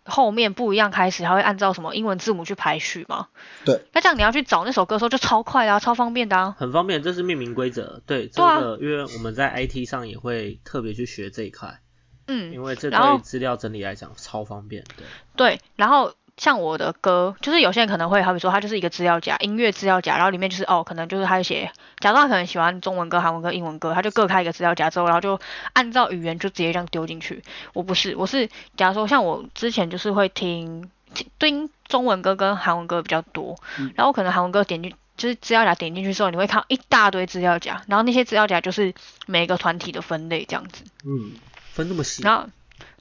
[0.05, 3.29] 后面不一样，开始还会按照什么英文字母去排序吗？
[3.65, 3.85] 对。
[3.93, 6.57] 那这样你要去找那首歌的时候就超快啊，超方便的啊。
[6.59, 8.03] 很方便，这是命名规则。
[8.07, 11.81] 对，这个因为我们在 IT 上也会特别去学这一块。
[12.27, 12.53] 嗯。
[12.53, 14.85] 因为这对资料整理来讲超方便。
[14.97, 15.07] 对。
[15.37, 25.39] 对，然后像我的歌，就是有些人可能会好比说，它就是一个资料夹，音乐资料夹，然后里面就是哦，可能就是他写，假如他可能喜欢中文歌、韩文歌、英文歌，他就各开一个资料夹之后，然后就
[25.75, 27.43] 按照语言就直接这样丢进去。
[27.75, 30.91] 我不是，我是假如说像我之前就是会听
[31.39, 33.57] 听中文歌跟韩文歌比较多，
[33.95, 38.95] 然后可能韩文歌点进就是资料夹点进去之后，你会看到一大堆资料夹，然后那些资料夹就是
[39.27, 40.83] 每个团体的分类这样子。
[41.05, 41.33] 嗯，
[41.73, 42.23] 分这么细。
[42.23, 42.49] 然后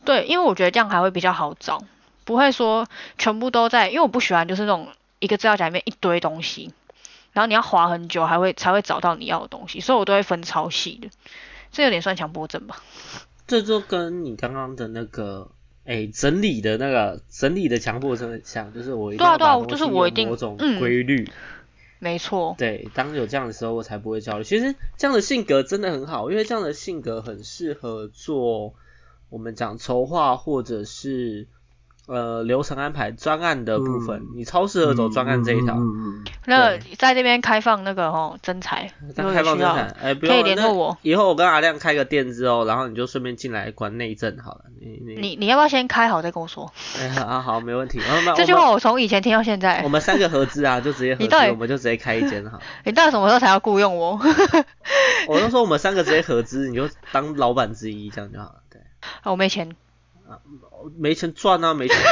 [0.03, 1.81] 对，因为我觉得这样还会比较好找。
[2.23, 4.87] 不会说全部都在，因为我不喜欢就是那种
[5.19, 6.71] 一个资料夹里面一堆东西，
[7.33, 11.09] 然后你要划很久，还会才会找到你要的东西，所以我都会分超细的，
[11.71, 12.81] 这有点算强迫症吧？
[13.47, 15.49] 这就跟你刚刚的那个，
[15.85, 21.29] 哎，整理的那个整理的强迫症很像，就是我一定要对啊对啊，就是我一定某种规律，
[21.99, 24.43] 没错，对，当有这样的时候，我才不会焦虑。
[24.43, 28.73] 其实这样的性格真的很好，因为这样的性格很适合做
[29.29, 31.47] 我们讲筹划或者是。
[32.11, 35.77] 呃，流程安排专案的部分，你超适合走专案这一条。
[36.45, 40.97] 那在这边开放那个哦，真才， 开放真才，哎，可以联络我。
[41.03, 44.65] 以后我跟阿亮开个店之后，然后你就顺便进来管内政好了。
[44.81, 46.69] 你你你你要不要先开好再跟我说？
[46.99, 48.01] 哎好好，没问题。
[48.35, 49.81] 这句话我从以前听到现在。
[49.81, 52.59] 我们三个合资啊，就直接合 资，我们就直接开一间哈。
[52.83, 54.19] 你到底什么时候才要雇佣我？
[55.29, 58.55] 我都说我们三个直接合资，你就当老板之一，这样就好了。
[58.69, 58.81] 对。
[59.23, 59.73] 我没钱。
[60.97, 61.97] 没钱赚啊，没钱。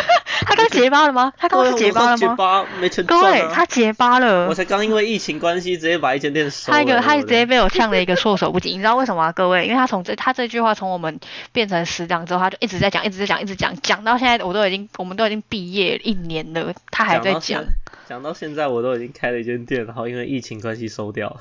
[0.46, 1.34] 他刚结巴了吗？
[1.38, 2.18] 他刚刚结巴了吗？
[2.18, 3.20] 结巴没钱赚。
[3.22, 4.48] 各位，他结巴了。
[4.48, 6.78] 我才刚因为疫情关系直接把一间店收了。
[6.78, 8.70] 他一个，他直接被我呛了一个措手不及。
[8.70, 9.32] 你知道为什么吗？
[9.34, 11.20] 各位，因为他从这他这句话从我们
[11.52, 17.64] 变成死党之后，他就一直在讲，一直在讲，一直讲，讲到现在我都已经，我们都已经毕业一年了，他还在讲。
[18.08, 21.38] 讲到现在我都已经开了一间店，然后因为疫情关系收掉。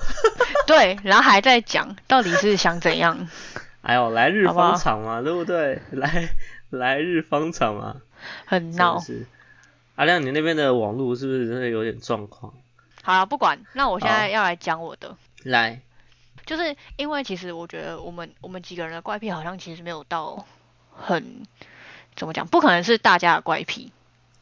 [0.67, 3.29] 对，然后还在讲，到底是想怎样？
[3.81, 5.81] 哎呦，来日方长嘛，对不对？
[5.93, 6.29] 来。
[6.71, 7.97] 来日方长嘛，
[8.47, 9.03] 很闹。
[9.97, 12.55] 阿亮，你那边的网络是不是真的有点状况？
[13.03, 15.17] 好了，不管，那我现在要来讲我的。
[15.45, 15.81] 来，
[16.47, 20.47] 就是因为其实我觉得我们我们几个人的怪癖好像其实没有到
[20.93, 21.43] 很
[22.15, 23.91] 怎么讲，不可能是大家的怪癖，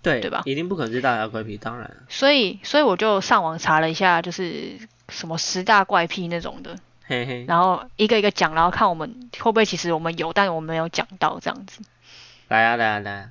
[0.02, 0.42] 对对吧？
[0.44, 1.90] 一定不可能是大家的怪癖，当然。
[2.08, 11.80] 所以所以我就上网查了一下，就是什么十大怪癖那种的，嘿嘿，然后一个一个讲，然后看我们会不会其实我们有，但我们没有讲到这样子。
[12.48, 13.30] 来啊来啊来啊！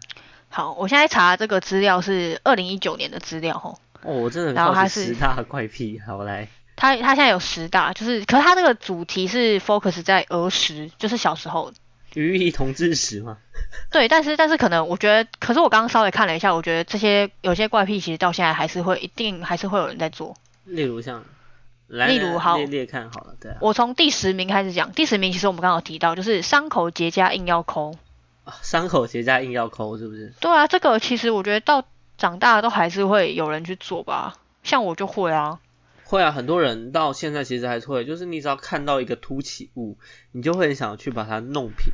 [0.49, 3.79] 好，我现在查这个资料是二零一九年的资料吼。
[4.01, 6.47] 哦，我真的然后它是十大怪癖，好来。
[6.75, 11.71] 它它现在有十大，就是可是它这个主题是 focus 在儿时，就是小时候。
[12.13, 13.37] 与异同志时吗？
[13.91, 20.35] 对，但是但是可能我觉得，可是我刚刚稍微看了一下，我觉得这些有些怪癖其实到现在还是会一定还是会有人在做。
[20.63, 21.23] 例如像，
[21.87, 23.53] 例如好列列看好了，对。
[23.59, 27.97] 我从第十名开始讲，第十名其实我们刚刚提到，就是伤口结痂硬要抠。
[28.61, 30.33] 伤口结痂硬要抠，是不是？
[30.39, 31.85] 对啊，这个其实我觉得到
[32.17, 35.59] 长大都还是会有人去做吧，像我就会啊。
[36.03, 39.97] 会啊，很多人到现在其实还是会，就是你只要看到一个凸起物，
[40.31, 41.93] 你就会很想去把它弄平。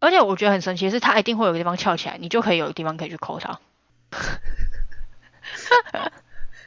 [0.00, 3.60] 而且我觉得很神奇的是，它一定会有个地方翘起来，你就可以有个地方可以去抠它。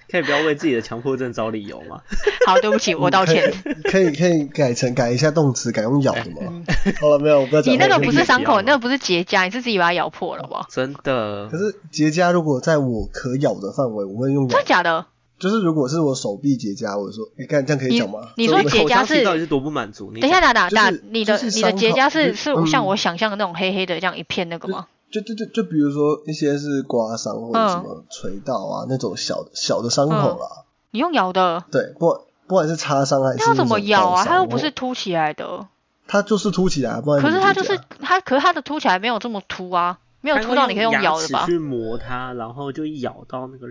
[0.10, 2.02] 可以不要为自己的强迫症找理由吗？
[2.46, 3.54] 好，对不起，我道歉。
[3.84, 6.64] 可以可以改成改一下动词，改用咬的吗？
[7.02, 7.74] 好了，没有，我不要讲。
[7.74, 10.68] 你那个不是伤口，那个不是结痂，你是自己把它咬破了吧？
[10.72, 11.50] 真的。
[11.50, 14.48] 可是结痂如果在我可咬的范围，我会用。
[14.48, 15.06] 真的假的？
[15.38, 18.20] 就是如果是我手臂结痂，我说，你看这样可以讲吗？
[18.38, 20.10] 你说结痂是到底是多不满足？
[20.14, 24.88] 等一下，打打打，你的你的结痂是是像我想象的那种黑黑的这样一片那个吗？
[25.16, 30.66] 就就就就比如说一些是刮伤或者什么锤到啊那种小小的伤口啦。
[30.92, 31.64] 你用咬的？
[31.72, 34.26] 对，不不管是擦伤还是要怎么咬啊？
[34.26, 35.68] 它又不是凸起来的。
[36.08, 37.24] 它就是凸起来，不然。
[37.24, 41.46] 可是它就是它，可是它的凸起来没有这么凸啊，没有凸到你可以用咬的吧？
[41.46, 43.68] 去磨它，然后就咬到那个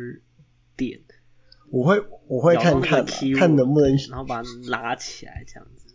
[0.77, 1.01] 点。
[1.71, 3.05] 我会我会看看
[3.39, 5.95] 看能不能，然后把它拉起来这样子。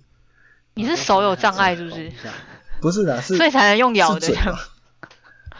[0.75, 2.11] 你是手有障碍是不是？
[2.81, 4.27] 不是的，是所以才能用咬的。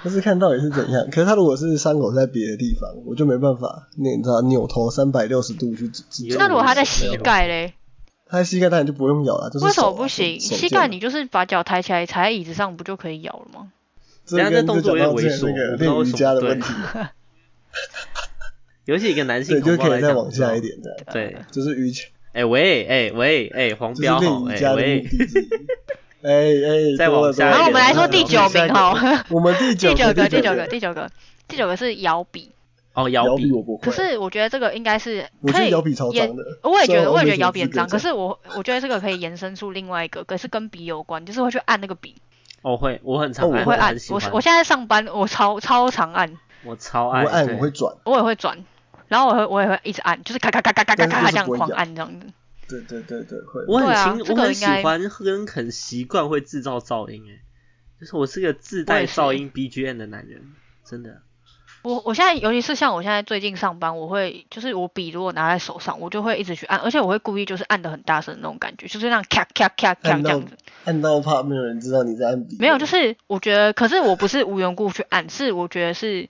[0.01, 6.03] 不是看到底是怎样，可是他如果是伤口在别的地方，我就没办法，你知道扭头三百六十度去指。
[6.37, 7.73] 那如果他在膝盖嘞？
[8.25, 10.39] 他在膝盖当然就不用咬了，就是为什么不行？
[10.39, 13.71] 膝盖你就是把脚抬起来踩在椅子上，不就可以咬了吗？
[14.25, 16.67] 这个动作有点猥琐，练瑜伽的问题。
[18.85, 22.03] 尤其一个男性，对就可以再往下一点的，对，就是瑜伽。
[22.33, 25.07] 哎喂，哎喂，哎黄标，哎喂。
[26.21, 28.95] 哎哎，再往下，然后我们来说第九名哦，
[29.29, 31.09] 我们第九个，第九个，第九个，
[31.47, 32.51] 第九个是摇笔。
[32.93, 33.83] 哦，摇笔我不会。
[33.83, 36.43] 可是我觉得这个应该是，我觉得摇笔超脏的。
[36.63, 37.87] 我也觉得，我也觉得摇笔很脏。
[37.87, 42.15] 可是我我觉得这个可以延伸出另外一个，可是跟笔有关，就是会去按那个笔。
[42.61, 43.95] 我会，我很常，我会按。
[44.09, 46.29] 我我现在上班，我超超常按。
[46.65, 47.95] 我超爱，我会按，我会转。
[48.03, 48.57] 我也会转，
[49.07, 52.27] 然后我会我也会一直按，就是咔咔咔咔咔咔咔这样狂按这样子。
[52.69, 53.65] 对对对对，会。
[53.67, 57.39] 我很清，我很喜欢跟很习惯会制造噪音诶，
[57.99, 60.53] 就是我是个自带噪音 BGM 的男人，
[60.85, 61.21] 真的。
[61.81, 70.57] 我我现在尤其是像我现在最近上班，我会就是我笔如果拿在手上，我就会一直去按，而且我会故意就是按的很大声那种感觉，就是那样咔咔咔咔这样子。
[70.83, 72.57] 按到怕没有人知道你在按笔。
[72.59, 76.27] 没有，就是我觉得，可是我不是无缘故去按，是我觉得是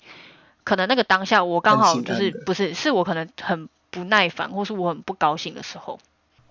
[0.64, 6.00] 可能那个当下我刚好就是不是，是我可能很不耐烦，或是我很不高兴的时候，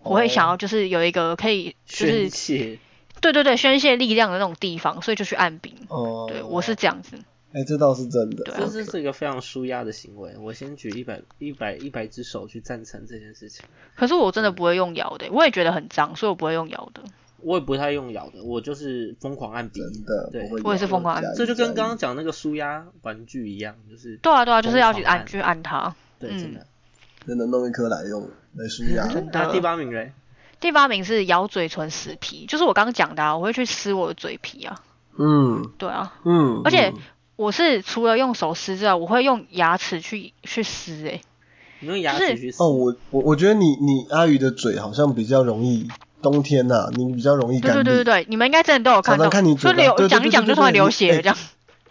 [0.03, 2.79] 我会想要就是有一个可以就是宣泄，
[3.21, 5.75] 对对对宣泄力量的那种地方，所以就去按笔。
[5.89, 7.17] 哦，对我是这样子。
[7.53, 8.45] 哎，这倒是真的。
[8.45, 10.35] 这是一个非常舒压的行为。
[10.39, 13.65] 我先举一百一百一百只手去赞成这件事情。
[13.97, 17.03] 可是我真的不会用摇的，我也觉得很脏，所以我不会用摇的。
[17.41, 19.81] 我也不太用咬的，我就是疯狂按笔。
[19.81, 25.95] 真的，对我也是疯狂按这就跟刚刚讲那个舒压玩具一样，就是对啊对啊，就是要去按按去按它。
[26.19, 26.67] 对，嗯真的。
[27.29, 28.23] 真的弄一颗来用
[28.57, 29.07] 来舒压。
[29.07, 30.13] 真的那第八名嘞？
[30.61, 34.81] 第八名是咬嘴唇死皮，就是我刚刚讲的啊，我会去撕我的嘴皮啊。
[35.19, 36.95] 嗯对啊，嗯，而且嗯
[37.37, 41.21] 我是除了用手撕之外，我会用牙齿去去撕诶、
[41.81, 42.63] 你用牙齿去撕。
[42.63, 45.87] 哦，我我我觉得你你阿宇的嘴好像比较容易，
[46.23, 47.85] 冬天呐、你比较容易对干裂。
[47.85, 51.37] 对对对对，你们应该真的都有看到，常常看你就流讲一讲就突然流血这样。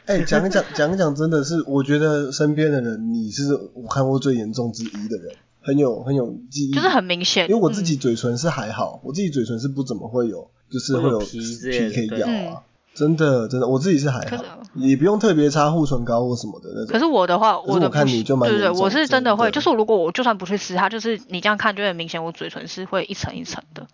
[0.07, 12.63] 哎，讲讲 讲讲，真的是我觉得身边的人，你是我看过最严重之一的人，很有很有记忆，就是很明显，因为我自己嗯嘴唇是还好，我自己嘴唇是不怎么会有，就是会有有皮之类的可以咬啊。
[12.95, 14.43] 真的真的，我自己是还好可是，
[14.87, 16.87] 也不用特别擦护唇膏或什么的那种。
[16.87, 23.85] 可是我的话，我的不是看你就蛮对对我是真的会，的就是如果我就算不去撕它，就是你这样看就很明显，我嘴唇是会一层一层的。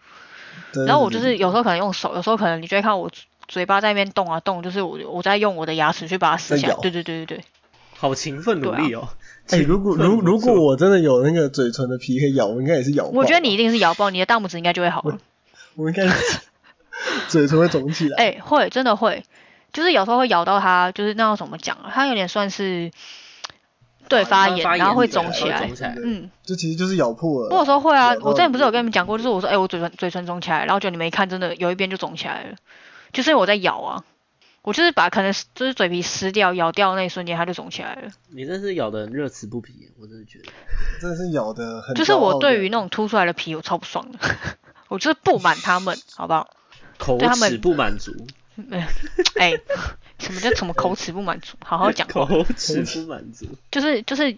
[0.72, 3.10] 对然后我就是有时候可能用手，有时候可能你就会看我
[3.54, 6.76] 嘴嘴巴在那边动啊动，就是我我在用我的牙齿去把它撕下来在。
[6.76, 7.46] 咬对对对对对，
[7.96, 9.08] 好勤奋努力哦。
[9.50, 13.12] 哎、如果如如果我真的有那个嘴唇的皮可以咬，我应该也是咬爆。
[13.12, 15.18] 我觉得你一定是咬爆，你的大拇指应该就会好了。
[15.76, 16.40] 我应该是
[17.28, 18.18] 嘴唇会肿起来。
[18.22, 19.24] 哎、会真的会，
[19.72, 21.92] 就是有时候会咬到它，就是那要怎么讲啊？
[21.94, 22.92] 它有点算是
[24.08, 25.70] 对发炎，发然后会肿起来。
[26.04, 27.50] 嗯，这其实就是咬破了。
[27.52, 32.56] 我有时候会啊我之前不是有跟你们讲过，就是我说，哎、我嘴唇嘴唇肿起来，然后就你们一看，真的有一边就肿起来了，
[33.14, 34.04] 就是因为我在咬啊，
[34.64, 38.12] 我就是把可能就是嘴皮撕掉，咬掉的那一瞬间它就肿起来了。
[38.30, 40.46] 你真是咬的热词不疲，我真的觉得。
[41.00, 41.96] 真的是咬的很。
[41.96, 44.20] 就是我对于那种凸出来的皮，我超不爽的，
[44.90, 46.50] 我就是不满他们，好不好？
[46.98, 48.12] 口对他们齿不满足，
[48.72, 48.88] 哎、
[49.38, 49.54] 哎
[50.20, 51.58] 什么叫什么口齿不满足？
[51.64, 52.08] 好好讲。
[52.10, 53.46] 口齿不满足。
[53.72, 54.34] 就是就是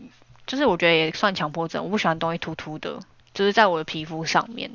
[0.47, 1.83] 就是，我觉得也算强迫症。
[1.83, 2.99] 我不喜欢东西凸凸的，
[3.33, 4.71] 就是在我的皮肤上面。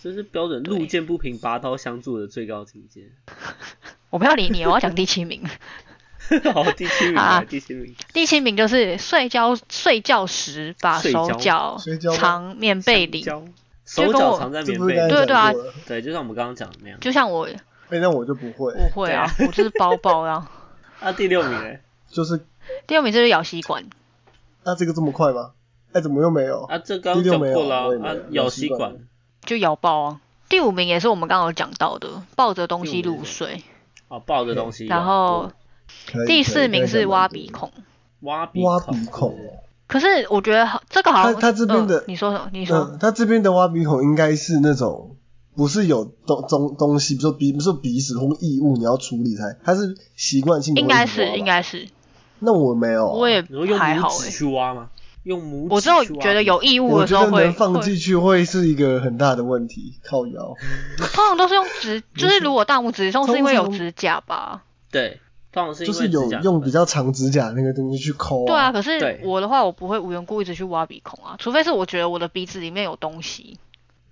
[0.00, 3.02] 这是标准路见不平拔刀相助的最高境界。
[4.10, 5.42] 我不要理你，我要讲第七名。
[6.52, 7.94] 好，第七名啊，第七名。
[8.12, 11.78] 第七名就是睡觉睡觉时把手脚
[12.16, 13.22] 藏棉被里，
[13.86, 15.52] 手脚藏在棉被对对啊
[15.86, 17.00] 对，就像我们刚刚讲的那样。
[17.00, 17.48] 就像我
[17.90, 20.50] 哎、那我就不会，我会啊，我就是包包啊。
[21.00, 21.80] 啊，第六名哎，
[22.10, 22.36] 就是
[22.86, 23.84] 第六名就是咬吸管，
[24.64, 25.52] 那、这个这么快吗？
[25.92, 26.64] 哎、怎么又没有？
[26.64, 28.96] 啊，这刚讲过了啊，咬吸管。
[29.44, 30.20] 就咬爆啊。
[30.48, 33.62] 第五名也是我们刚刚有讲到的，抱着东西入睡。
[34.08, 34.86] 哦，抱着东西。
[34.86, 35.52] 然后
[36.26, 37.48] 第四名是挖鼻。
[37.48, 37.70] 孔。
[38.20, 39.62] 挖鼻挖孔鼻孔哦。
[39.86, 42.50] 可是我觉得好这个好像他他这边的嗯你说什么？
[42.52, 45.16] 你说嗯，他这边的挖鼻孔应该是那种
[45.56, 51.88] 不是有东东东西，比如说鼻，比如说鼻屎或异物，你要处理才，他是习惯性的应该是应该是，
[52.38, 53.42] 那我没有啊、我也
[53.76, 54.30] 还好拇指诶。
[54.30, 54.90] 去挖吗？
[55.28, 60.54] 用拇指我只有觉得有异物我的时候会放进去会是一个很大的问题，靠腰。
[60.96, 64.62] 通常都是用指，就是如果大拇指痛是因为有指甲吧？
[64.90, 65.20] 对，
[65.52, 73.58] 通常是因为就是有用比较长指甲那个东西去抠、对啊，可是我的话，我不会无缘故一直去挖鼻孔啊，除非是我觉得我的鼻子里面有东西。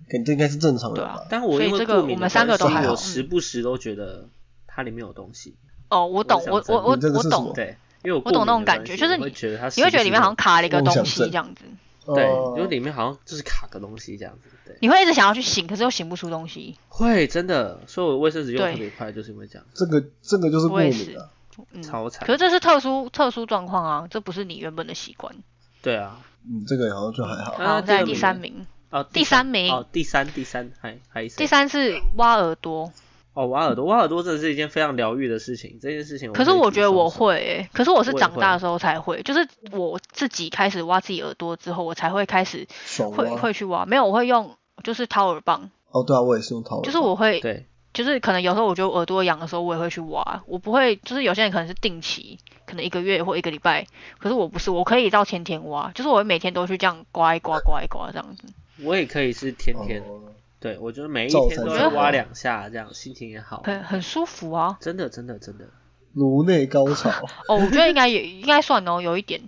[0.09, 1.25] 肯定应该是正常的对啊吧？
[1.29, 4.29] 但我因为所以这个过敏的我们三个关系都还好我时不时都觉得
[4.65, 5.55] 它里面有东西。
[5.89, 11.65] 哦，我懂，我我我我懂对，因为我我懂那种感觉就是你会觉得它你会觉得里面好像卡了一个东西这样子，
[12.13, 12.23] 对，
[12.55, 14.49] 因为里面好像就是卡个东西这样子。
[14.65, 16.77] 对，你会一直想要去醒，可是又醒不出东西。
[16.87, 21.29] 会真的，所以我卫生纸用对特别快，就是因为这样，这个这个就是过敏啊。
[21.73, 22.33] 嗯，超惨可。
[22.33, 25.35] 是这是特殊特殊状况啊，这不是你原本的习惯。
[25.81, 27.55] 对啊，嗯，这个好像就还好。
[27.57, 32.93] 那好，再来第三名，哦，第三名哦，第三第三还还第三是挖耳朵。
[33.37, 35.77] 哦，挖耳朵，挖耳朵真的是一件非常疗愈的事情。
[35.79, 42.67] 这件事情，可是我觉得我会可是我是长大的时候才会，就是我自己开始挖自己耳朵之后，我才会开始
[43.15, 43.29] 会。
[43.35, 43.85] 会去挖。
[43.85, 46.83] 没有，我会用就是掏耳棒，哦，对啊，我也是用掏耳棒。
[46.83, 50.41] 就是我会对就是可能有时候我觉得耳朵痒的时候，我也会去挖。
[50.47, 53.85] 我不会，就是有些人可能是定期，可能一个月或一个礼拜，
[54.17, 58.47] 可是我不是，我可以到天天挖，就是我会每天都去这样刮一刮、刮一刮这样子。
[58.83, 60.21] 我也可以是天天，哦
[60.67, 63.61] 对我觉得每一天都要挖两下，这样心情也好。
[63.63, 64.77] 很很舒服啊。
[64.81, 65.65] 真的，真的，真的。
[66.13, 67.09] 颅内高潮
[67.47, 69.41] 哦，我觉得应该也应该算哦，有一点，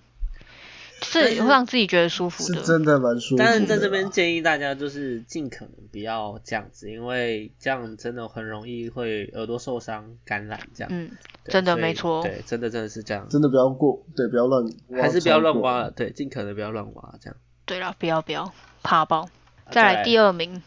[1.02, 2.60] 是会让自己觉得舒服的。
[2.60, 3.38] 是真的蛮舒服。
[3.38, 10.90] 但是在这边建议大家就是尽可能不要这样子，因为这样真的很容易会耳朵受伤、感染这样。
[10.94, 11.12] 嗯，
[11.46, 17.36] 真的没错对，真的真的是这样，真的不要过，对，不要乱挖，还是不要乱挖了，对，尽可能不要乱挖这样。
[17.66, 18.54] 对了，不要不要，
[18.84, 19.22] 怕爆。
[19.22, 19.30] 啊
[19.72, 20.64] 再来来第二名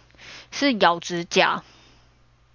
[0.53, 1.64] 是咬指甲，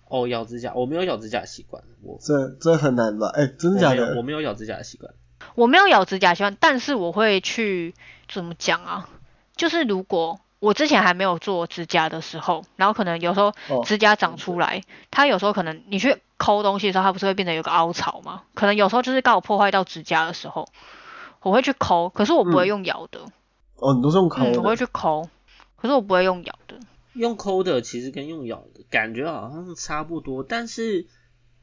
[0.08, 3.28] 哦，咬指甲，我没有咬指甲的习惯，我这这很难吧？
[3.34, 4.22] 哎、真的假的我？
[4.22, 5.14] 没有咬指甲的习惯。
[5.56, 7.94] 我没有咬指甲习惯，但是我会去
[8.30, 9.10] 怎么讲啊？
[9.56, 18.44] 就是如果我之前还没有做指甲的时候，然后可能有时候哦指甲长出来，它有时候可能你去抠东西的时候，它不是会变成有个凹槽吗？
[18.54, 20.70] 可能有时候就是刚好破坏到指甲的时候，
[21.42, 23.20] 我会去抠，可是我不会嗯用咬的，
[23.76, 25.28] 哦，你都是用抠嗯，我会去抠，
[25.76, 26.76] 可是我不会用咬的。
[27.18, 31.08] 用抠的其实跟用咬的感觉好像差不多，但是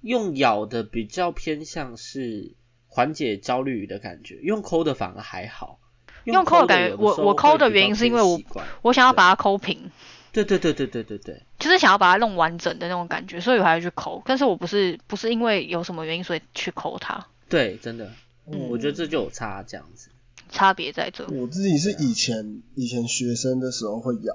[0.00, 2.54] 用咬的比较偏向是
[2.86, 5.80] 缓解焦虑的感觉，用抠的反而还好。
[6.24, 8.40] 用抠的感觉我我抠的原因是因为我
[8.82, 9.90] 我想要把它抠平，
[10.32, 14.22] 对对对对对对对，就是想要把它弄完整的那种感觉，所以我还要去抠。
[14.24, 18.10] 但是我不是不是因为有什么原因所以去抠它，对，真的，
[18.46, 20.10] 嗯我觉得这就有差这样子。
[20.48, 21.26] 差别在这。
[21.28, 24.34] 我自己是以前以前学生的时候会咬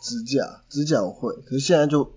[0.00, 2.12] 指甲，指甲我会，可是现在就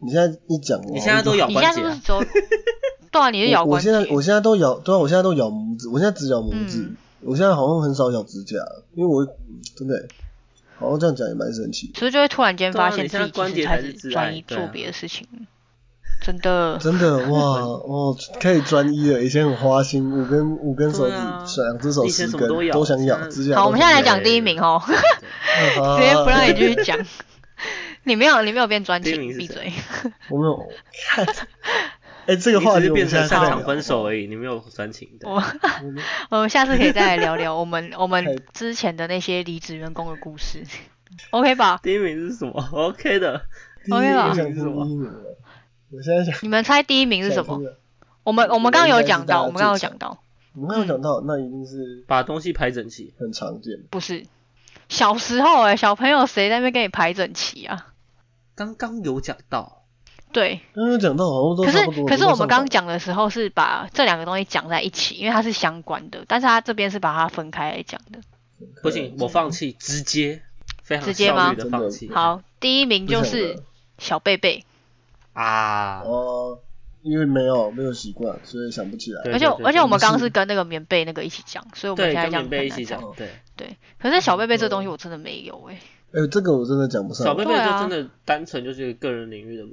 [0.00, 2.24] 你现在一讲，你现在都咬你现在是不是只有？
[3.10, 4.06] 对啊，你是咬关节我我现。
[4.08, 8.56] 在我现在都咬，对啊，我现在都咬拇指，我现在只咬拇指，嗯我现在好像很少咬指甲，
[8.94, 10.08] 因为我嗯真的欸，
[10.78, 15.26] 好像这样讲也蛮神奇的，所以就会突然间发现对啊你现在自己其实开关节才是始转挚爱对啊移做别的事情，
[16.20, 16.78] 真的。
[16.78, 26.98] 真的哇哦，可以专一了，以前很花心，五根五根手指两只手以前十根什么都咬都想咬，指甲好，我们现在来讲，第一名哦， 直直接不让你继续讲。
[28.04, 29.72] 你没有，你没有变专情，第一名是谁闭嘴。
[30.30, 30.68] 我没有
[31.10, 31.26] 看，
[32.26, 35.28] 哎，这个你只是话题我们变成擅长现在再聊分手而已，你没有专情的。
[35.28, 35.42] 我
[36.30, 40.62] 我们下次可以再来聊聊我们我们之前的那些离职员工的故事
[41.30, 41.80] ，OK 吧？
[41.82, 43.42] 第一名是什么？OK 的，
[43.84, 45.12] 第一 OK 吧第一名了，
[45.90, 47.60] 我现在想你们猜第一名是什么？
[48.22, 50.18] 我们我们刚刚有讲到，我们刚刚有讲到，
[50.54, 53.14] 我们刚刚讲到，那一定是把东西排整齐。
[53.18, 53.80] 很常见。
[53.90, 54.26] 不是
[54.88, 57.88] 小时候哎、小朋友谁在那边给你排整齐啊？
[58.54, 59.84] 刚刚有讲到，
[60.32, 62.04] 对，刚刚讲到好像都可是。
[62.04, 68.20] 可是我们刚刚刚讲的时候是把这两个东西讲在一起，因为它是相关的，但是它这边是把它分开来讲的。
[68.82, 70.42] 不行，我放弃，直接，
[70.82, 72.10] 非常直接吗效率的放弃。
[72.12, 73.62] 好，第一名就是
[73.98, 74.64] 小贝贝，
[75.40, 76.60] 啊，哦，
[77.02, 79.22] 因为没有没有习惯，所以想不起来。
[79.32, 85.80] 而且而且我们刚刚是跟那个棉被那个一起讲，所以我们，现在这样跟棉被一起讲讲，对，对，可是小贝贝这东西我真的没有哎、
[86.12, 87.24] 哎，这个我真的讲不上。
[87.24, 89.64] 小贝贝就真的单纯就是个人领域的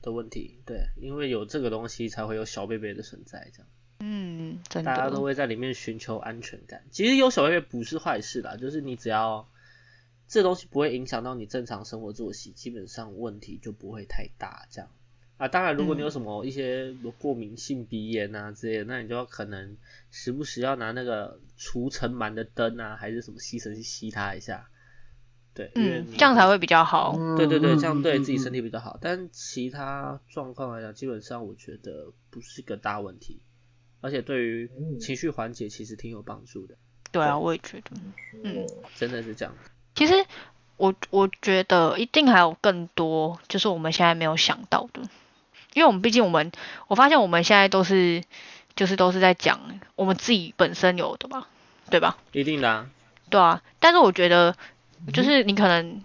[0.00, 3.68] 的问题，对，因为有这个东西才会有小贝贝的存在，这样
[3.98, 6.84] 嗯，真的大家都，会在里面寻求安全感。
[6.90, 9.46] 其实有小贝贝不是坏事啦，就是你只要
[10.26, 14.88] 这东西不会影响到你正常生活作息，基本上问题就不会太大，这样。
[15.40, 19.78] 啊，当然，如果你有嗯什么一些有过敏性鼻炎啊之类的，那你就要可能
[20.10, 24.68] 时不时要拿那个除尘螨的灯啊，还是什么吸尘器吸它一下。
[25.54, 27.16] 对，因为嗯，这样才会比较好。
[27.18, 28.98] 嗯对对对，这样嗯对自己身嗯体比较好。
[29.00, 33.40] 但其他状况来讲，基本上我觉得不是个大问题，
[34.02, 36.76] 而且对于嗯情绪缓解其实挺有帮助的，
[37.10, 37.90] 对啊，我也觉得。
[38.44, 39.54] 嗯真的是这样。
[39.94, 40.12] 其实
[40.76, 45.02] 我我觉得一定还有更多，就是我们现在没有想到的，
[45.74, 46.50] 因为我们毕竟我们，
[46.88, 48.22] 我发现我们现在都是
[48.76, 49.60] 就是都是在讲
[49.94, 51.46] 我们自己本身有的吧，
[51.90, 52.16] 对吧？
[52.32, 52.86] 一定的、啊，
[53.28, 54.54] 对啊，但是我觉得
[55.12, 56.02] 就是你可能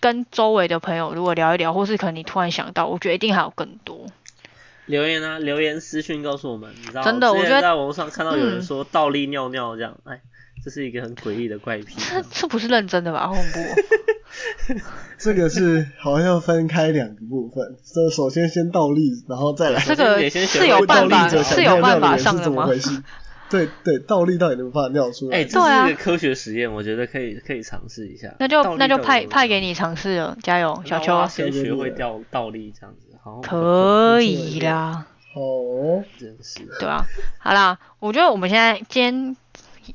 [0.00, 4.06] 跟周围的朋友如果聊一聊，或是可能你突然想到，我觉得一定还有更多。
[4.86, 10.20] 留言啊，留言私讯告诉我们，你知道真的我觉得在网络上看到有人嗯说倒立尿尿这样，哎，
[10.64, 11.94] 这是一个很诡异的怪癖。
[11.96, 13.26] 这这不是认真的吧？
[13.26, 14.76] 好恐怖哦、
[15.18, 19.80] 这个是好像要分开两个部分，这首先先倒立，然后再来。
[19.82, 22.68] 这个是有办法是有办法上的吗？
[23.50, 25.38] 对对，倒立到底能不能把它尿出来？
[25.38, 28.32] 哎，这对啊是一个科学实验，我觉得可以可以尝试一下。
[28.38, 35.04] 那就那就派派给你尝试了，加油，小邱，先学会掉倒立这样子，好可以啦。
[35.34, 37.04] 哦，真是对啊，
[37.38, 39.36] 好啦，我觉得我们现在今天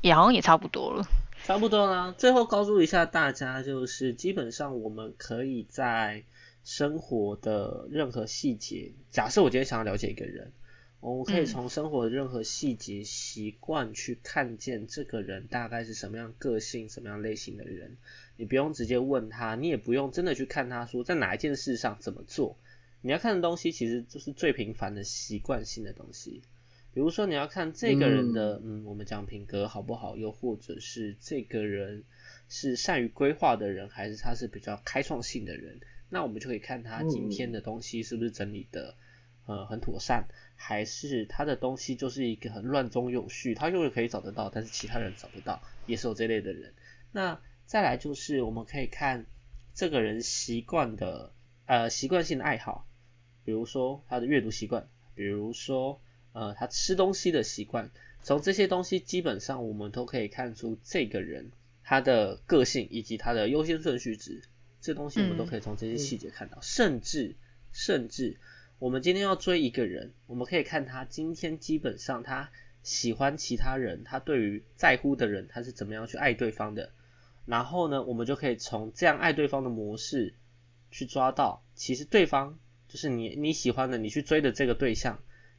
[0.02, 1.04] 也好像也差不多了。
[1.44, 2.14] 差不多啦。
[2.16, 6.24] 最后告诉一下大家，就是基本上我们可以在
[6.64, 8.92] 生活的任何细节。
[9.10, 10.50] 假设我今天想要了解一个人，
[10.98, 17.96] 我们可以从生活的任何细节、习惯去看见这个人大概是什么样个性、什么样类型的人。
[18.36, 22.56] 你不用直接问他，你也不用真的去看他说在哪一件事上怎么做。
[23.02, 26.42] 你要看的东西其实就是最平凡的习惯性的东西。
[26.96, 32.04] 比如说你要看这个人的，嗯，我们讲品格好不好，又或者是这个人
[32.48, 35.78] 是善于规划的人，还是他是比较开创性的人，
[36.08, 38.96] 那我们就可以看他今天的东西是不是整理的，
[39.44, 46.72] 呃，很妥善，还是他的东西就是一个很乱中有序，他永远可以找得到，但是其他人找不到，也是有这类的人。
[47.12, 49.26] 那再来就是我们可以看
[49.74, 51.34] 这个人习惯的，
[51.66, 52.86] 呃，习惯性的爱好，
[53.44, 56.00] 比如说他的阅读习惯，比如说。
[56.36, 57.90] 呃，他吃东西的习惯，
[58.22, 61.50] 从这些东西基本上我们都可以看出这个人
[61.82, 64.42] 他的个性以及他的优先顺序值，
[64.82, 66.58] 这东西我们都可以从这些细节看到。
[66.60, 67.36] 甚至
[67.72, 68.36] 甚至，
[68.78, 72.50] 我们今天要追一个人，我们可以看他今天基本上他
[72.82, 76.90] 喜欢其他人，他对于在乎的人他是怎么样去爱对方的。
[77.46, 80.34] 然后呢，我们就可以从这样爱对方的模式
[80.90, 82.58] 去抓到，其实对方
[82.88, 85.18] 就是你你喜欢的，你去追的这个对象。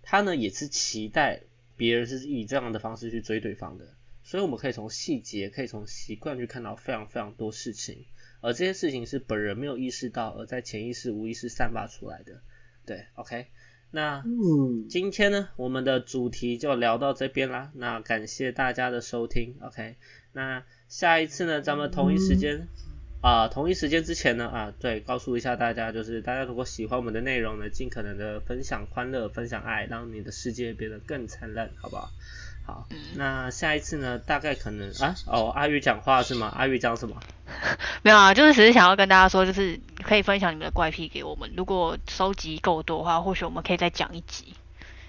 [0.09, 1.41] 他呢也是期待
[1.75, 3.93] 别人是以这样的方式去追对方的，
[4.23, 8.05] 所以我们可以从细节，可以从习惯去看到非常非常多事情，
[8.39, 12.41] 而这些事情是本人没有意识到，而在潜意识、无意识散发出来的。
[12.85, 13.47] 对，OK，
[13.91, 14.23] 那
[14.89, 17.73] 今天呢，我们的主题就聊到这边啦。
[17.75, 19.97] 那感谢大家的收听，OK，
[20.31, 22.69] 那下一次呢，咱们同一时间。
[23.21, 32.11] 啊，同一时间之前呢，啊，对，告诉一下大家，就是大家如果喜欢我们的内容呢，尽可能的分享欢乐，分享爱，让你的世界变得更灿烂，好不好？
[32.65, 36.53] 好，那下一次呢，大概可能啊，哦，阿玉讲话是吗？
[36.55, 37.19] 阿玉讲什么？
[38.03, 44.53] 没有啊，就是只是想要跟大家说，就是可以分享你们的怪癖给我们，如果收集够多的话，或许我们可以再讲一集。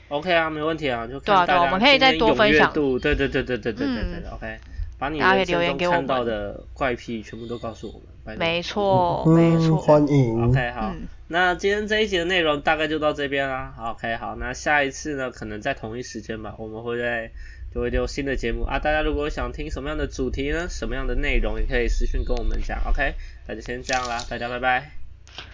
[0.08, 4.58] OK 啊，没问题啊，就对啊，对，我们可以再多分享对，对对对对对对对对，OK。
[4.98, 7.92] 把你人生中看到的怪癖全部都告诉我
[8.24, 8.36] 们。
[8.38, 9.76] 没错，没错。
[9.78, 10.50] 欢迎。
[10.50, 10.92] OK，好。
[11.28, 13.74] 那今天这一集的内容大概就到这边啦。
[13.78, 14.36] OK，好。
[14.36, 17.30] 那下一次呢，可能在同一时间吧，我们会在
[17.74, 18.78] 就会丢新的节目啊。
[18.78, 22.78] 大家如果想听什么样的主题呢，什么样的内容，也可以私信跟我们讲。
[22.86, 23.14] OK，
[23.46, 24.90] 那就先这样啦，大家拜拜。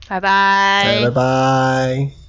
[0.08, 1.00] 拜拜。
[1.04, 2.23] 拜拜。